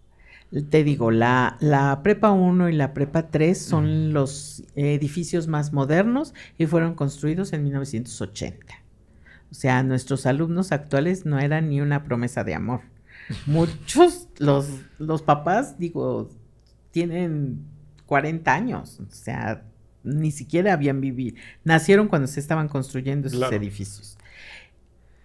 [0.69, 6.33] Te digo, la, la Prepa 1 y la Prepa 3 son los edificios más modernos
[6.57, 8.65] y fueron construidos en 1980.
[9.51, 12.81] O sea, nuestros alumnos actuales no eran ni una promesa de amor.
[13.45, 16.29] Muchos, los, los papás, digo,
[16.91, 17.65] tienen
[18.05, 18.99] 40 años.
[19.01, 19.63] O sea,
[20.03, 24.17] ni siquiera habían vivido, nacieron cuando se estaban construyendo esos edificios.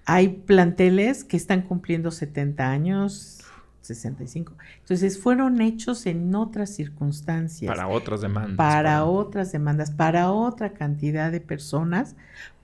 [0.04, 3.42] Hay planteles que están cumpliendo 70 años,
[3.82, 4.54] 65.
[4.80, 7.68] Entonces fueron hechos en otras circunstancias.
[7.68, 8.56] Para otras demandas.
[8.56, 12.16] Para, otras demandas, para otra cantidad de personas,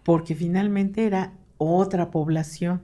[0.02, 2.82] porque finalmente era otra población.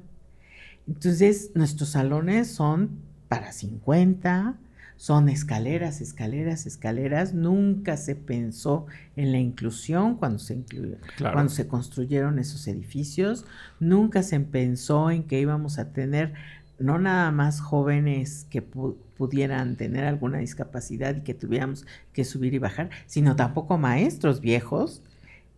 [0.87, 2.91] Entonces nuestros salones son
[3.29, 4.57] para 50,
[4.97, 7.35] son escaleras, escaleras, escaleras.
[7.35, 8.87] Nunca se pensó
[9.17, 10.65] en la inclusión cuando se,
[11.19, 13.45] cuando se construyeron esos edificios.
[13.81, 16.35] Nunca se pensó en que íbamos a tener
[16.79, 22.59] no nada más jóvenes que pudieran tener alguna discapacidad y que tuviéramos que subir y
[22.59, 25.03] bajar, sino tampoco maestros viejos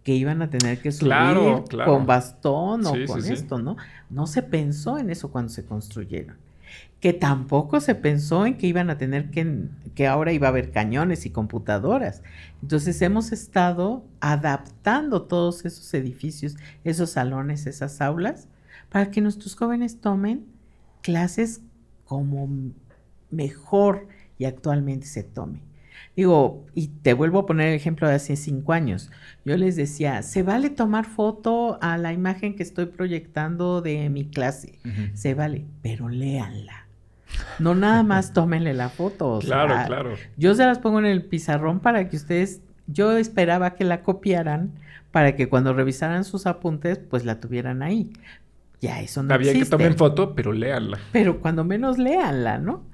[0.02, 3.76] que iban a tener que subir con bastón o con esto, ¿no?
[4.10, 6.45] No se pensó en eso cuando se construyeron
[7.00, 10.70] que tampoco se pensó en que iban a tener que, que ahora iba a haber
[10.70, 12.22] cañones y computadoras.
[12.62, 18.48] Entonces hemos estado adaptando todos esos edificios, esos salones, esas aulas,
[18.88, 20.46] para que nuestros jóvenes tomen
[21.02, 21.60] clases
[22.04, 22.48] como
[23.30, 24.08] mejor
[24.38, 25.65] y actualmente se tome.
[26.16, 29.10] Digo, y te vuelvo a poner el ejemplo de hace cinco años.
[29.44, 34.24] Yo les decía, se vale tomar foto a la imagen que estoy proyectando de mi
[34.24, 34.78] clase.
[35.12, 36.86] Se vale, pero léanla.
[37.58, 39.40] No nada más tómenle la foto.
[39.42, 40.14] claro, claro.
[40.38, 44.72] Yo se las pongo en el pizarrón para que ustedes, yo esperaba que la copiaran
[45.12, 48.10] para que cuando revisaran sus apuntes, pues la tuvieran ahí.
[48.80, 50.98] Ya eso no Había que tomen foto, pero léanla.
[51.12, 52.84] Pero cuando menos léanla, ¿no?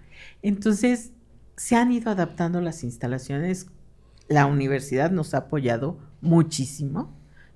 [0.42, 1.12] Entonces,
[1.56, 3.66] se han ido adaptando las instalaciones.
[4.28, 7.12] La universidad nos ha apoyado muchísimo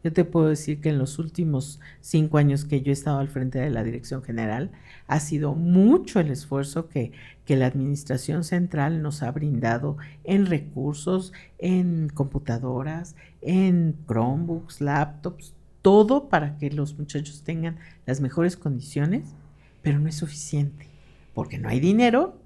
[0.06, 3.26] yo te puedo decir que en los últimos cinco años que yo he estado al
[3.26, 4.70] frente de la Dirección General,
[5.08, 7.10] ha sido mucho el esfuerzo que,
[7.44, 16.28] que la Administración Central nos ha brindado en recursos, en computadoras, en Chromebooks, laptops, todo
[16.28, 17.76] para que los muchachos tengan
[18.06, 19.34] las mejores condiciones,
[19.82, 20.86] pero no es suficiente,
[21.34, 22.38] porque no hay dinero,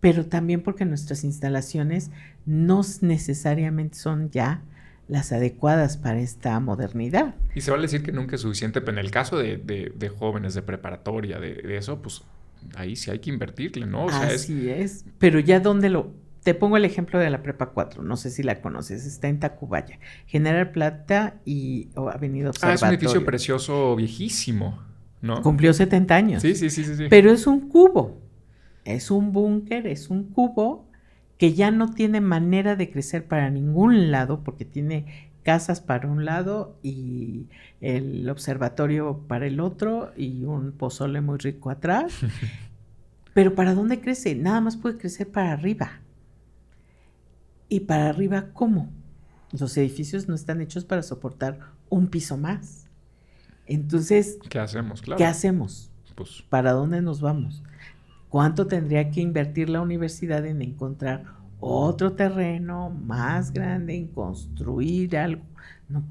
[0.00, 2.10] pero también porque nuestras instalaciones
[2.44, 4.62] no necesariamente son ya
[5.08, 7.34] las adecuadas para esta modernidad.
[7.54, 10.54] Y se va a decir que nunca es suficiente, pero en el caso de, jóvenes
[10.54, 12.22] de preparatoria, de, eso, pues
[12.74, 14.08] ahí sí hay que invertirle, ¿no?
[14.08, 15.04] Así es...
[15.18, 16.12] Pero ya donde lo...
[16.42, 19.40] Te pongo el ejemplo de la Prepa 4, no sé si la conoces, está en
[19.40, 22.70] Tacubaya, General Plata y oh, Avenida Observatorio.
[22.70, 24.80] Ah, es un edificio precioso, viejísimo,
[25.22, 25.42] ¿no?
[25.42, 26.42] Cumplió 70 años.
[26.42, 26.94] Sí, sí, sí, sí.
[26.94, 27.06] sí.
[27.10, 28.22] Pero es un cubo,
[28.94, 30.86] es un búnker, es un cubo
[31.38, 36.24] que ya no tiene manera de crecer para ningún lado porque tiene casas para un
[36.24, 37.46] lado y
[37.80, 42.14] el observatorio para el otro y un pozole muy rico atrás.
[43.34, 44.34] Pero ¿para dónde crece?
[44.34, 46.00] Nada más puede crecer para arriba.
[47.68, 48.88] ¿Y para arriba cómo?
[49.52, 51.58] Los edificios no están hechos para soportar
[51.88, 52.86] un piso más.
[53.66, 55.02] Entonces, ¿qué hacemos?
[55.02, 55.90] ¿qué hacemos?
[56.14, 57.62] Pues, ¿Para dónde nos vamos?
[58.28, 61.24] ¿Cuánto tendría que invertir la universidad en encontrar
[61.60, 65.42] otro terreno más grande, en construir algo?
[65.88, 66.02] No,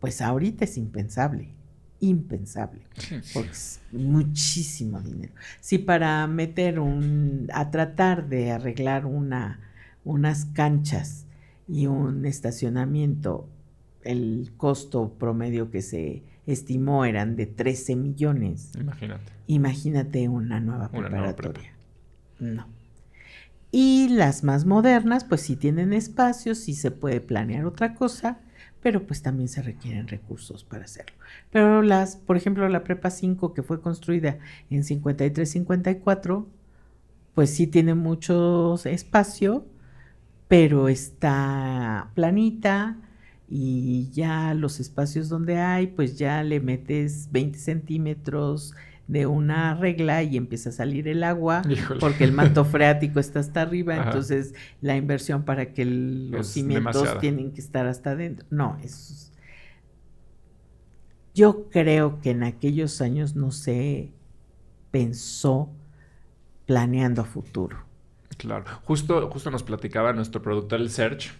[0.00, 1.54] pues ahorita es impensable,
[2.00, 2.82] impensable,
[3.32, 5.32] porque es muchísimo dinero.
[5.60, 9.60] Si para meter un, a tratar de arreglar una,
[10.04, 11.26] unas canchas
[11.66, 13.48] y un estacionamiento,
[14.02, 18.72] el costo promedio que se estimó eran de 13 millones.
[18.78, 19.32] Imagínate.
[19.46, 21.72] Imagínate una nueva preparatoria.
[22.38, 22.66] no.
[23.76, 28.38] Y las más modernas, pues sí tienen espacios, sí se puede planear otra cosa,
[28.80, 31.16] pero pues también se requieren recursos para hacerlo.
[31.50, 34.38] Pero las, por ejemplo, la Prepa 5 que fue construida
[34.70, 36.46] en 53-54,
[37.34, 39.66] pues sí tiene mucho espacio,
[40.46, 42.98] pero está planita,
[43.48, 48.74] y ya los espacios donde hay, pues ya le metes 20 centímetros
[49.06, 51.62] de una regla y empieza a salir el agua
[52.00, 57.52] porque el manto freático está hasta arriba, entonces la inversión para que los cimientos tienen
[57.52, 58.46] que estar hasta adentro.
[58.50, 59.30] No, es...
[61.34, 64.12] Yo creo que en aquellos años no se
[64.92, 65.68] pensó
[66.64, 67.76] planeando a futuro.
[68.38, 71.32] Claro, justo, justo nos platicaba nuestro productor el Search,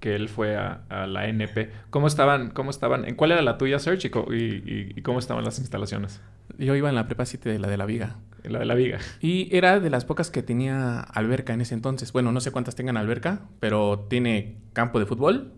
[0.00, 1.70] que él fue a, la NP.
[1.90, 6.20] ¿Cómo estaban, cómo estaban, en cuál era la tuya, Search, y, cómo estaban las instalaciones?
[6.56, 8.16] Yo iba en la prepa 7 de la de la Viga.
[8.44, 8.98] En la de la Viga.
[9.20, 12.12] Y era de las pocas que tenía alberca en ese entonces.
[12.12, 15.52] Bueno, no sé cuántas tengan alberca, pero tiene campo de fútbol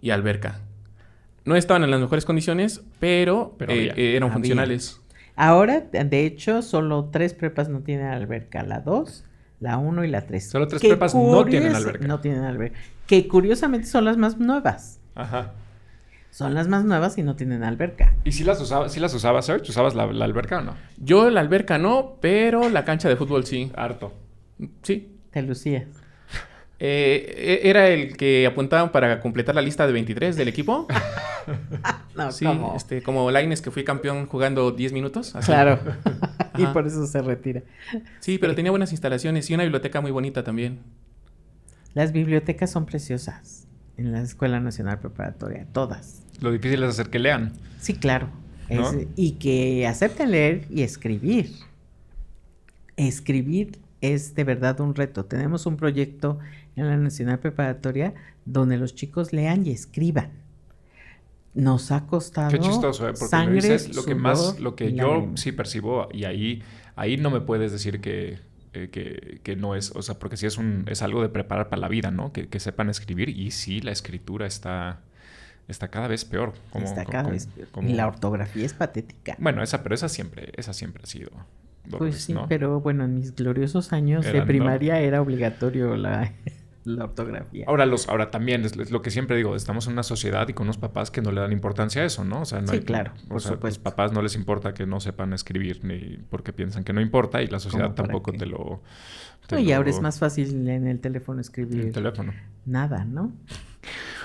[0.00, 0.60] y alberca.
[1.44, 5.00] No estaban en las mejores condiciones, pero, eh, eran funcionales.
[5.34, 8.62] Ahora, de hecho, solo tres prepas no tienen alberca.
[8.62, 9.24] La 2,
[9.62, 10.50] la 1 y la 3.
[10.50, 12.06] Solo tres prepas no tienen alberca.
[12.06, 12.78] No tienen alberca.
[13.06, 14.98] Que curiosamente son las más nuevas.
[15.14, 15.52] Ajá.
[16.30, 18.14] Son las más nuevas y no tienen alberca.
[18.24, 19.70] ¿Y si las usabas, si las usabas, Serge?
[19.70, 20.74] ¿Usabas la, alberca o no?
[20.96, 23.70] Yo la alberca no, pero la cancha de fútbol sí.
[23.76, 24.12] Harto.
[24.82, 25.16] Sí.
[25.30, 25.84] Te lucías.
[26.80, 30.88] Eh, e, ¿Era el que apuntaban para completar la lista de 23 del equipo?
[32.16, 32.46] no, sí,
[32.76, 35.34] este, como Laines que fui campeón jugando 10 minutos.
[35.44, 35.78] Claro.
[36.58, 37.62] y por eso se retira.
[38.20, 40.80] Sí, pero tenía buenas instalaciones y una biblioteca muy bonita también.
[41.94, 46.22] Las bibliotecas son preciosas en la Escuela Nacional Preparatoria, todas.
[46.40, 47.52] Lo difícil es hacer que lean.
[47.80, 48.28] Sí, claro.
[49.16, 51.50] y que acepten leer y escribir.
[52.96, 55.24] Escribir es de verdad un reto.
[55.24, 56.38] Tenemos un proyecto
[56.76, 60.41] en la Nacional Preparatoria donde los chicos lean y escriban.
[61.54, 63.12] Nos ha costado Qué chistoso, ¿eh?
[63.18, 66.62] porque me dices lo que más, lo que yo sí percibo y ahí,
[66.96, 68.38] ahí no me puedes decir que,
[68.72, 71.68] eh, que, que, no es, o sea, porque sí es un, es algo de preparar
[71.68, 72.32] para la vida, ¿no?
[72.32, 75.00] Que, que sepan escribir y sí la escritura está,
[75.68, 76.54] está cada vez peor.
[76.74, 77.84] está cada vez peor.
[77.84, 79.36] y la ortografía es patética.
[79.38, 81.30] Bueno, esa, pero esa siempre, esa siempre ha sido
[81.90, 86.32] pues sí, pero bueno, en mis gloriosos años de primaria era obligatorio la,
[86.84, 87.64] la ortografía.
[87.68, 90.66] Ahora, los, ahora también, es, lo que siempre digo, estamos en una sociedad y con
[90.66, 92.42] unos papás que no le dan importancia a eso, ¿no?
[92.42, 95.32] O sea, no sí, claro, por o Los papás no les importa que no sepan
[95.32, 98.82] escribir ni porque piensan que no importa y la sociedad tampoco te lo...
[99.58, 101.80] y ahora es más fácil en el teléfono escribir.
[101.80, 102.32] En el teléfono.
[102.64, 103.32] Nada, ¿no?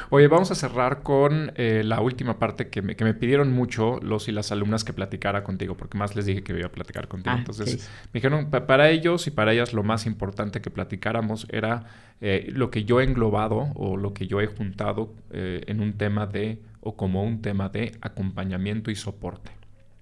[0.09, 3.99] Oye, vamos a cerrar con eh, la última parte que me, que me, pidieron mucho
[4.01, 7.09] los y las alumnas que platicara contigo, porque más les dije que iba a platicar
[7.09, 7.35] contigo.
[7.35, 11.85] Ah, Entonces, me dijeron, para ellos y para ellas lo más importante que platicáramos era
[12.21, 15.97] eh, lo que yo he englobado o lo que yo he juntado eh, en un
[15.97, 19.51] tema de, o como un tema de acompañamiento y soporte.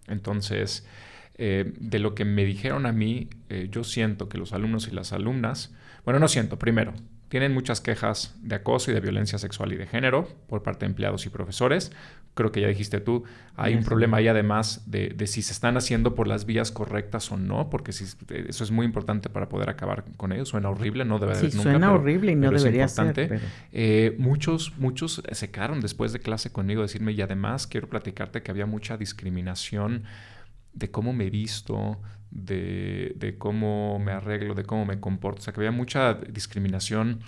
[0.08, 0.86] Entonces,
[1.38, 3.28] de lo que me dijeron a mí,
[3.70, 5.74] yo siento que los alumnos y las alumnas,
[6.06, 6.94] bueno, no siento, primero,
[7.30, 10.92] tienen muchas quejas de acoso y de violencia sexual y de género por parte de
[10.92, 11.92] empleados y profesores.
[12.36, 13.24] Creo que ya dijiste tú,
[13.56, 17.38] hay un problema ahí además de, si se están haciendo por las vías correctas o
[17.38, 20.46] no, porque si, eso es muy importante para poder acabar con ello.
[20.46, 21.72] Suena horrible, no debe sí, nunca.
[21.72, 23.40] Suena horrible y no debería ser.
[23.72, 28.44] Eh, muchos, muchos se quedaron después de clase conmigo a decirme, y además quiero platicarte
[28.44, 30.04] que había mucha discriminación
[30.74, 32.02] de cómo me visto,
[32.36, 35.40] de, cómo me arreglo, de cómo me comporto.
[35.40, 37.22] O sea, que había mucha discriminación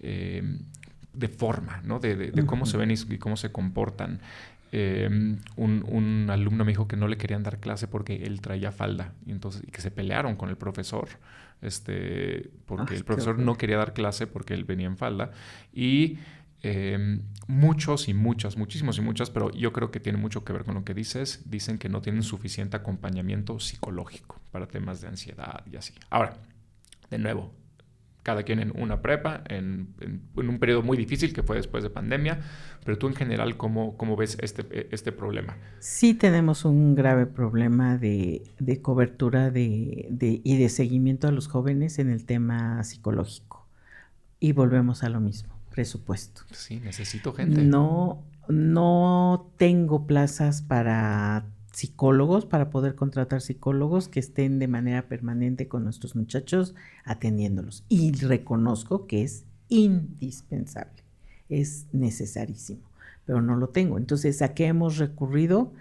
[0.00, 0.42] eh,
[1.12, 2.00] de forma, ¿no?
[2.00, 4.20] De, cómo se ven y, cómo se comportan.
[4.70, 5.08] Eh,
[5.56, 9.30] un, alumno me dijo que no le querían dar clase porque él traía falda y,
[9.30, 11.08] entonces, y que se pelearon con el profesor
[11.62, 15.32] este, porque el profesor no quería dar clase porque él venía en falda
[15.72, 16.18] y
[16.62, 20.64] Em, muchos y muchas, muchísimos y muchas, pero yo creo que tiene mucho que ver
[20.64, 21.42] con lo que dices.
[21.46, 25.94] Dicen que no tienen suficiente acompañamiento psicológico para temas de ansiedad y así.
[26.10, 26.36] Ahora,
[27.10, 27.52] de nuevo,
[28.24, 29.94] cada quien en una prepa, en,
[30.34, 32.40] un periodo muy difícil que fue después de pandemia,
[32.84, 35.56] pero tú en general, ¿cómo, cómo ves este, este problema?
[35.78, 38.42] Sí tenemos un grave problema de,
[38.82, 43.66] cobertura de, y de seguimiento a los jóvenes en el tema psicológico.
[44.40, 46.40] Y volvemos a lo mismo presupuesto.
[46.50, 47.62] Sí, necesito gente.
[47.62, 55.68] No, no tengo plazas para psicólogos, para poder contratar psicólogos que estén de manera permanente
[55.68, 56.74] con nuestros muchachos
[57.04, 57.84] atendiéndolos.
[57.88, 61.04] Y reconozco que es indispensable,
[61.48, 62.82] es necesarísimo,
[63.24, 63.98] pero no lo tengo.
[63.98, 65.72] Entonces, ¿a qué hemos recurrido?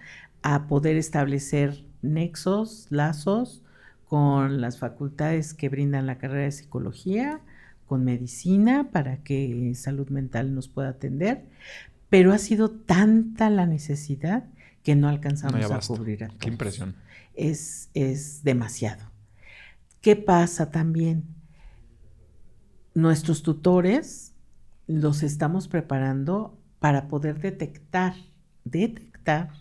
[0.43, 3.63] A poder establecer nexos, lazos
[4.05, 7.41] con las facultades que brindan la carrera de psicología,
[7.87, 11.45] con medicina para que salud mental nos pueda atender,
[12.09, 14.45] pero ha sido tanta la necesidad
[14.83, 16.39] que no alcanzamos a cubrir a todos.
[16.39, 16.95] Qué impresión.
[17.33, 19.11] Es, es demasiado.
[20.01, 21.23] ¿Qué pasa también?
[22.93, 24.33] Nuestros tutores
[24.85, 28.15] los estamos preparando para poder detectar,
[28.63, 29.51] detectar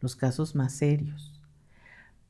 [0.00, 1.31] los casos más serios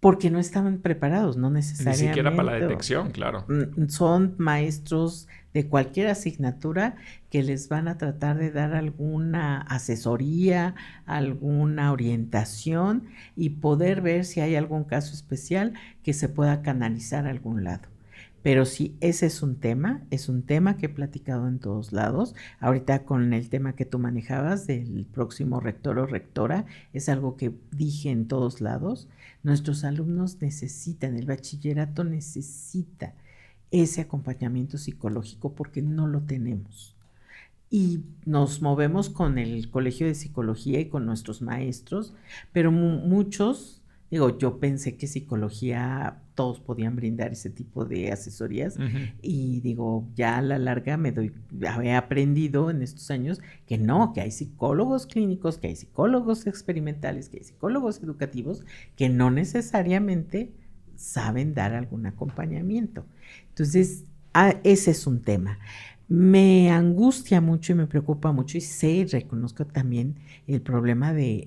[0.03, 2.03] porque no estaban preparados, no necesariamente.
[2.03, 3.45] Ni siquiera para la detección, claro.
[3.47, 6.97] Mm, son maestros de cualquier asignatura
[7.31, 10.75] que les van a tratar de dar alguna asesoría,
[11.07, 13.05] alguna orientación
[13.37, 17.87] y poder ver si hay algún caso especial que se pueda canalizar a algún lado.
[18.43, 22.35] Pero sí, ese es un tema, es un tema que he platicado en todos lados.
[22.59, 27.53] Ahorita con el tema que tú manejabas del próximo rector o rectora, es algo que
[27.71, 29.09] dije en todos lados.
[29.43, 33.15] Nuestros alumnos necesitan, el bachillerato necesita
[33.71, 36.97] ese acompañamiento psicológico porque no lo tenemos.
[37.71, 42.15] Y nos movemos con el Colegio de Psicología y con nuestros maestros,
[42.53, 43.83] pero muchos
[44.13, 48.77] Digo, yo pensé que psicología todos podían brindar ese tipo de asesorías
[49.21, 51.33] y digo, ya a la larga me doy,
[51.83, 57.29] he aprendido en estos años que no, que hay psicólogos clínicos, que hay psicólogos experimentales,
[57.29, 58.65] que hay psicólogos educativos
[58.97, 60.53] que no necesariamente
[60.97, 63.05] saben dar algún acompañamiento.
[63.49, 65.59] Entonces, ah, ese es un tema.
[66.09, 70.17] Me angustia mucho y me preocupa mucho y sé y reconozco también
[70.47, 71.47] el problema de,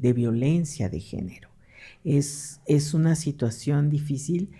[0.00, 1.53] de violencia de género
[2.04, 4.50] es, es una situación difícil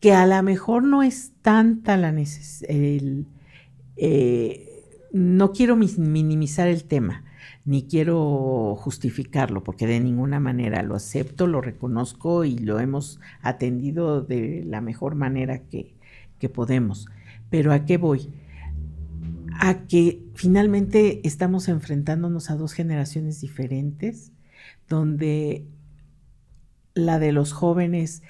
[0.00, 2.70] que a lo mejor no es tanta la necesidad,
[3.96, 4.68] eh,
[5.12, 7.24] no quiero minimizar el tema,
[7.64, 14.22] ni quiero justificarlo, porque de ninguna manera lo acepto, lo reconozco y lo hemos atendido
[14.22, 15.94] de la mejor manera que,
[16.38, 17.08] que podemos.
[17.50, 18.30] Pero ¿a qué voy?
[19.60, 24.30] A que finalmente estamos enfrentándonos a dos generaciones diferentes,
[24.88, 25.66] donde
[26.98, 28.22] la de los jóvenes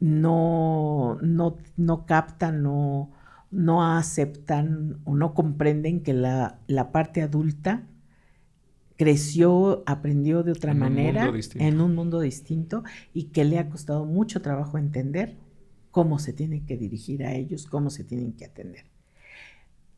[0.00, 3.10] no, no, no captan, no,
[3.50, 6.60] no aceptan o no comprenden que la,
[6.92, 7.86] parte adulta
[8.96, 14.42] creció, aprendió de otra manera, en un mundo distinto, y que le ha costado mucho
[14.42, 15.36] trabajo entender
[15.90, 18.84] cómo se tienen que dirigir a ellos, cómo se tienen que atender.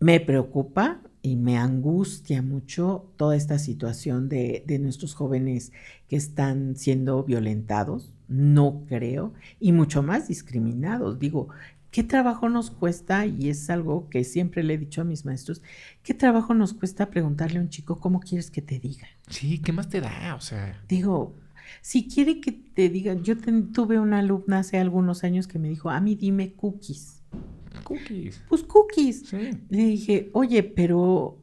[0.01, 5.73] Me preocupa y me angustia mucho toda esta situación de, de nuestros jóvenes
[6.09, 11.19] que están siendo violentados, no creo, y mucho más discriminados.
[11.19, 11.49] Digo,
[11.91, 13.27] ¿qué trabajo nos cuesta?
[13.27, 15.63] Y es algo que siempre le he dicho a mis maestros,
[16.03, 19.09] ¿qué trabajo nos cuesta preguntarle a un chico cómo quieres que te diga?
[19.29, 20.35] Sí, ¿qué más te da?
[20.35, 20.81] O sea.
[20.89, 21.35] Digo,
[21.81, 23.37] si quiere que te diga, yo
[23.73, 27.23] tuve una alumna hace algunos años que me dijo, a mí dime cookies.
[27.85, 28.43] Cookies.
[28.49, 29.33] Pues cookies.
[29.33, 31.39] Le dije, oye, pero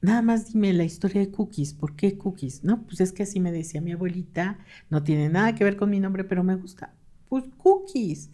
[0.00, 1.74] nada más dime la historia de cookies.
[1.74, 2.64] ¿Por qué cookies?
[2.64, 4.58] No, pues es que así me decía mi abuelita.
[4.90, 6.92] No tiene nada que ver con mi nombre, pero me gusta.
[7.28, 8.30] Pues cookies.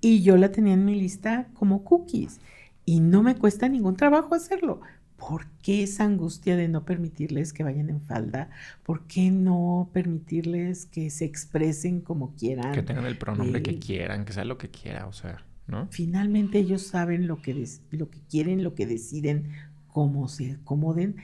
[0.00, 2.40] Y yo la tenía en mi lista como cookies.
[2.84, 4.80] Y no me cuesta ningún trabajo hacerlo.
[5.16, 8.48] ¿Por qué esa angustia de no permitirles que vayan en falda?
[8.82, 12.72] ¿Por qué no permitirles que se expresen como quieran?
[12.72, 15.88] Que tengan el pronombre que quieran, que sea lo que quiera, o sea, ¿no?
[15.90, 17.52] Finalmente ellos saben lo que,
[17.90, 19.50] lo que quieren, lo que deciden,
[19.92, 21.16] cómo se acomoden,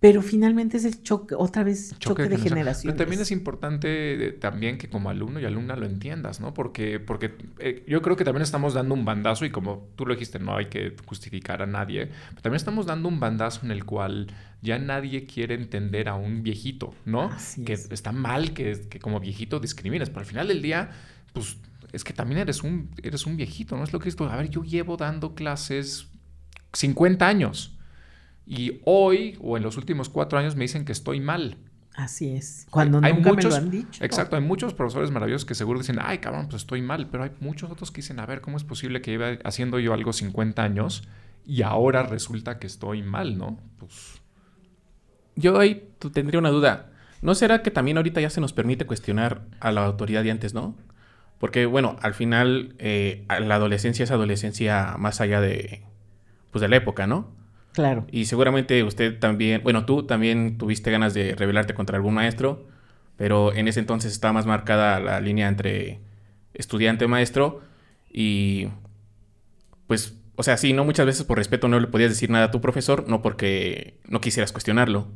[0.00, 2.94] pero finalmente es el choque, otra vez choque, de, generaciones.
[2.94, 6.54] Pero también es importante eh, también que como alumno y alumna lo entiendas, ¿no?
[6.54, 10.14] Porque, porque eh, yo creo que también estamos dando un bandazo y como tú lo
[10.14, 13.84] dijiste, no hay que justificar a nadie, pero también estamos dando un bandazo en el
[13.84, 14.28] cual
[14.62, 17.30] ya nadie quiere entender a un viejito, ¿no?
[17.66, 20.92] que está mal que, que como viejito discrimines, pero al final del día,
[21.34, 21.58] pues
[21.92, 23.84] es que también eres un, eres un viejito, ¿no?
[23.84, 26.08] Es lo que esto, a ver, yo llevo dando clases
[26.72, 27.76] 50 años
[28.50, 31.56] y hoy o en los últimos cuatro años me dicen que estoy mal.
[31.94, 32.66] Así es.
[32.68, 34.04] Cuando nunca me lo han dicho.
[34.04, 34.34] Exacto.
[34.34, 37.08] Hay muchos profesores maravillosos que seguro dicen, ay, cabrón, pues estoy mal.
[37.10, 39.94] Pero hay muchos otros que dicen, a ver, ¿cómo es posible que iba haciendo yo
[39.94, 41.04] algo 50 años
[41.46, 43.60] y ahora resulta que estoy mal, no?
[43.78, 44.20] Pues...
[45.36, 46.90] Yo ahí tendría una duda.
[47.22, 50.54] ¿No será que también ahorita ya se nos permite cuestionar a la autoridad de antes,
[50.54, 50.76] no?
[51.38, 55.84] Porque, bueno, al final eh, la adolescencia es adolescencia más allá de,
[56.50, 57.38] pues, de la época, ¿no?
[57.72, 58.06] Claro.
[58.10, 62.66] Y seguramente usted también, bueno, tú también tuviste ganas de rebelarte contra algún maestro,
[63.16, 66.00] pero en ese entonces estaba más marcada la línea entre
[66.54, 67.60] estudiante-maestro
[68.12, 68.68] y
[69.86, 72.50] pues, o sea, sí, no muchas veces por respeto no le podías decir nada a
[72.50, 75.08] tu profesor, no porque no quisieras cuestionarlo.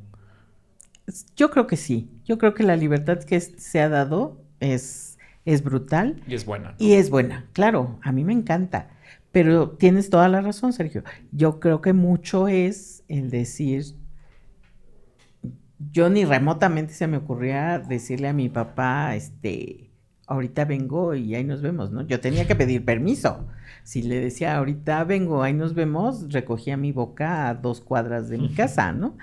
[1.36, 5.62] Yo creo que sí, yo creo que la libertad que se ha dado es, es
[5.62, 6.22] brutal.
[6.26, 6.74] Y es buena.
[6.78, 8.90] Y es buena, claro, a mí me encanta.
[9.35, 11.03] Pero tienes toda la razón, Sergio.
[11.32, 13.85] Yo creo que mucho es el decir,
[15.91, 19.91] yo ni remotamente se me ocurría decirle a mi papá, este,
[20.28, 22.03] ahorita vengo y ahí nos vemos, ¿no?
[22.07, 23.45] Yo tenía que pedir permiso.
[23.82, 28.39] Si le decía, ahorita vengo, ahí nos vemos, recogía mi boca a dos cuadras de
[28.39, 29.16] mi casa, ¿no?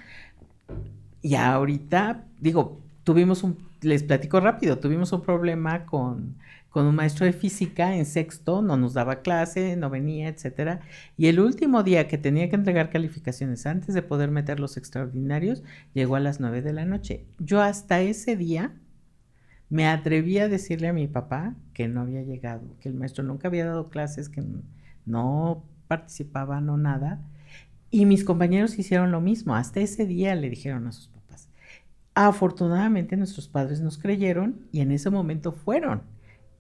[1.22, 6.36] Y ahorita, digo, tuvimos un, les platico rápido, tuvimos un problema con,
[6.72, 10.80] con un maestro de física en sexto, no nos daba clase, no venía, etcétera.
[11.18, 15.64] Y el último día que tenía que entregar calificaciones antes de poder meter los extraordinarios,
[15.94, 17.26] llegó a las nueve de la noche.
[17.40, 18.74] Yo hasta ese día
[19.70, 23.50] me atreví a decirle a mi papá que no había llegado, que el maestro nunca
[23.50, 24.42] había dado clases, que
[25.06, 27.22] no participaba, no nada.
[27.90, 29.56] Y mis compañeros hicieron lo mismo.
[29.56, 31.50] Hasta ese día le dijeron a sus papás.
[32.14, 36.02] Afortunadamente nuestros padres nos creyeron y en ese momento fueron.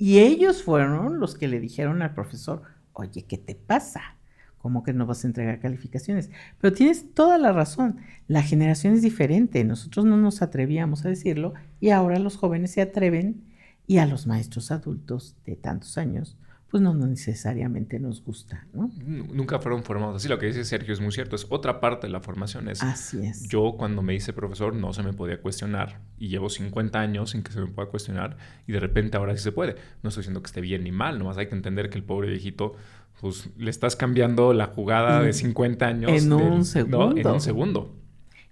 [0.01, 4.17] Y ellos fueron los que le dijeron al profesor, oye, ¿qué te pasa?
[4.57, 6.31] ¿Cómo que no vas a entregar calificaciones?
[6.59, 7.97] Pero tienes toda la razón.
[8.27, 9.63] La generación es diferente.
[9.63, 13.43] Nosotros no nos atrevíamos a decirlo y ahora los jóvenes se atreven
[13.85, 16.35] y a los maestros adultos de tantos años
[16.71, 18.89] pues no, necesariamente nos gusta, ¿no?
[19.05, 20.29] Nunca fueron formados así.
[20.29, 21.35] Lo que dice Sergio es muy cierto.
[21.35, 22.69] Es otra parte de la formación.
[22.69, 23.49] Es, así es.
[23.49, 27.43] Yo cuando me hice profesor no se me podía cuestionar y llevo 50 años sin
[27.43, 29.75] que se me pueda cuestionar y de repente ahora sí se puede.
[30.01, 32.29] No estoy diciendo que esté bien ni mal, nomás hay que entender que el pobre
[32.29, 32.75] viejito
[33.19, 36.23] pues le estás cambiando la jugada de 50 años.
[36.23, 37.17] En un segundo.
[37.17, 37.95] En un segundo.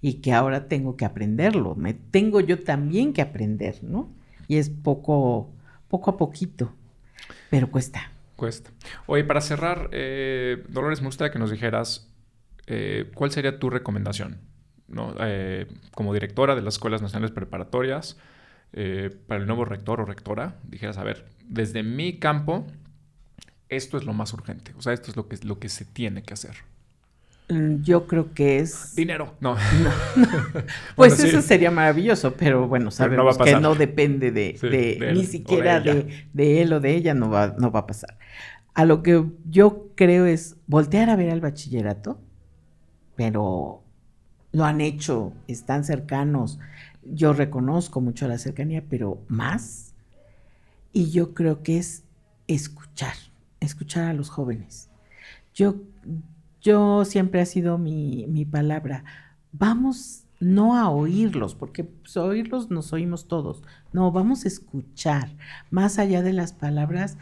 [0.02, 1.76] Y que ahora tengo que aprenderlo.
[1.76, 4.12] Me tengo yo también que aprender, ¿no?
[4.50, 5.52] Y es poco,
[5.88, 6.74] poco a poquito.
[7.50, 8.12] Pero cuesta.
[8.36, 8.72] Cuesta.
[9.06, 12.10] Oye, para cerrar, eh, Dolores, me gustaría que nos dijeras
[12.68, 14.40] eh, cuál sería tu recomendación
[14.88, 15.14] ¿no?
[15.20, 18.18] Eh, como directora de las Escuelas Nacionales Preparatorias
[19.28, 20.60] para el nuevo rector o rectora.
[20.64, 22.68] Dijeras, a ver, desde mi campo,
[23.68, 24.74] esto es lo más urgente.
[24.78, 26.56] O sea, esto es lo que, lo que se tiene que hacer.
[27.50, 28.96] Mm, yo creo que es...
[28.96, 29.58] Dinero, no.
[30.96, 36.62] Pues eso sería maravilloso, pero bueno, sabemos que no depende de, ni siquiera de, de,
[36.62, 38.18] él o de ella, no va, no va a pasar.
[38.74, 42.22] A lo que yo creo es voltear a ver al bachillerato,
[43.16, 43.84] pero
[44.52, 46.60] lo han hecho, están cercanos.
[47.04, 49.94] Yo reconozco mucho la cercanía, pero más.
[50.94, 52.04] Y yo creo que es
[52.48, 53.14] escuchar
[53.60, 54.90] escuchar a los jóvenes.
[55.54, 55.76] Yo,
[56.62, 59.04] yo siempre ha sido mi, mi palabra,
[59.52, 65.36] vamos no a oírlos, porque pues, oírlos nos oímos todos, no, vamos a escuchar,
[65.70, 67.18] más allá de las palabras,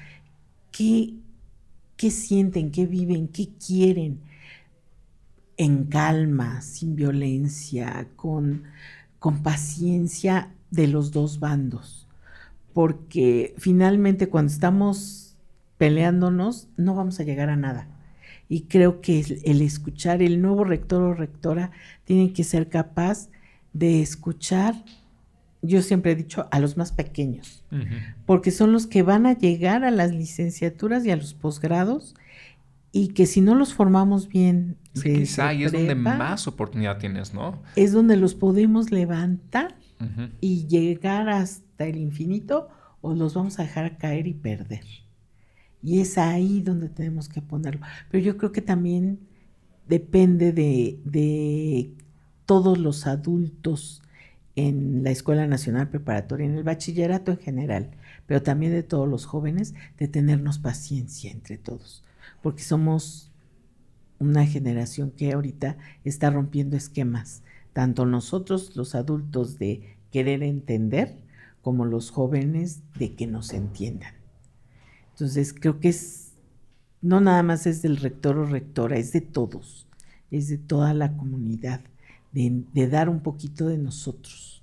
[0.72, 1.16] qué,
[1.96, 4.22] qué sienten, qué viven, qué quieren,
[5.58, 8.64] en calma, sin violencia, con,
[9.20, 12.08] con paciencia de los dos bandos,
[12.74, 15.36] porque finalmente cuando estamos
[15.80, 17.88] peleándonos, no vamos a llegar a nada.
[18.50, 21.72] Y creo que el, escuchar, el nuevo rector o rectora
[22.06, 23.30] tiene que ser capaz
[23.74, 24.76] de escuchar,
[25.62, 27.64] yo siempre he dicho, a los más pequeños,
[28.26, 32.16] porque son los que van a llegar a las licenciaturas y a los posgrados
[32.92, 34.78] y que si no los formamos bien...
[34.94, 37.62] quizá ahí es donde más oportunidad tienes, ¿no?
[37.76, 39.76] Es donde los podemos levantar
[40.42, 42.70] y llegar hasta el infinito
[43.02, 44.84] o los vamos a dejar caer y perder.
[45.84, 47.82] Y es ahí donde tenemos que ponerlo.
[48.10, 49.20] Pero yo creo que también
[49.88, 51.94] depende de,
[52.46, 54.02] todos los adultos
[54.56, 57.92] en la Escuela Nacional Preparatoria, en el bachillerato en general,
[58.26, 62.04] pero también de todos los jóvenes, de tenernos paciencia entre todos,
[62.42, 63.32] porque somos
[64.20, 71.18] una generación que ahorita está rompiendo esquemas, tanto nosotros los adultos de querer entender,
[71.62, 74.17] como los jóvenes de que nos entiendan.
[75.18, 76.34] Entonces creo que es,
[77.02, 79.88] no nada más es del rector o rectora, es de todos,
[80.30, 81.82] es de toda la comunidad,
[82.34, 84.62] de, dar un poquito de nosotros.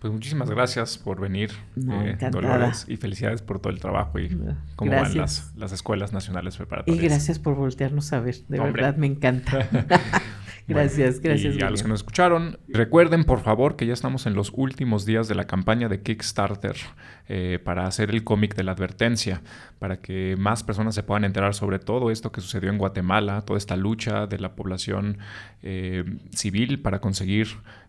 [0.00, 4.36] Pues muchísimas gracias por venir, eh, Dolores, y felicidades por todo el trabajo y
[4.74, 7.00] cómo van las, las, escuelas nacionales preparatorias.
[7.00, 9.68] Y gracias por voltearnos a ver, de verdad me encanta.
[10.68, 11.56] Gracias, gracias.
[11.56, 15.06] Y a los que nos escucharon, recuerden por favor que ya estamos en los últimos
[15.06, 16.76] días de la campaña de Kickstarter
[17.28, 19.42] eh, para hacer el cómic de la advertencia,
[19.78, 23.56] para que más personas se puedan enterar sobre todo esto que sucedió en Guatemala, toda
[23.56, 25.18] esta lucha de la población
[25.62, 27.48] eh, civil para conseguir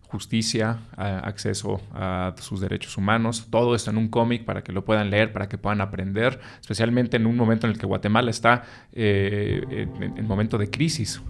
[0.09, 5.11] justicia, acceso a sus derechos humanos, todo esto en un cómic para que lo puedan
[5.11, 9.87] leer, para que puedan aprender, especialmente en un momento en el que Guatemala está eh,
[10.15, 11.21] en, momento de crisis,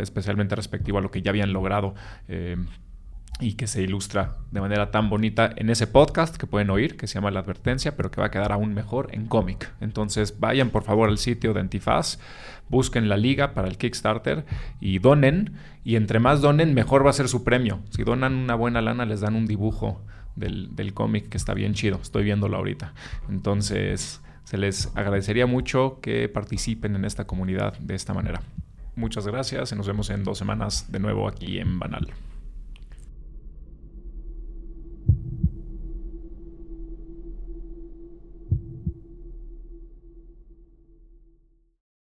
[0.00, 1.94] especialmente respectivo a lo que ya habían logrado.
[2.28, 2.56] Eh,
[3.38, 7.06] y que se ilustra de manera tan bonita en ese podcast que pueden oír, que
[7.06, 9.72] se llama La Advertencia, pero que va a quedar aún mejor en cómic.
[9.80, 12.18] Entonces vayan por favor al sitio de Antifaz,
[12.68, 14.46] busquen la liga para el Kickstarter
[14.80, 15.52] y donen.
[15.84, 17.80] Y entre más donen, mejor va a ser su premio.
[17.90, 20.02] Si donan una buena lana, les dan un dibujo
[20.34, 22.00] del, del cómic que está bien chido.
[22.02, 22.94] Estoy viéndolo ahorita.
[23.28, 28.40] Entonces, se les agradecería mucho que participen en esta comunidad de esta manera.
[28.96, 32.14] Muchas gracias y nos vemos en dos semanas de nuevo aquí en Banal.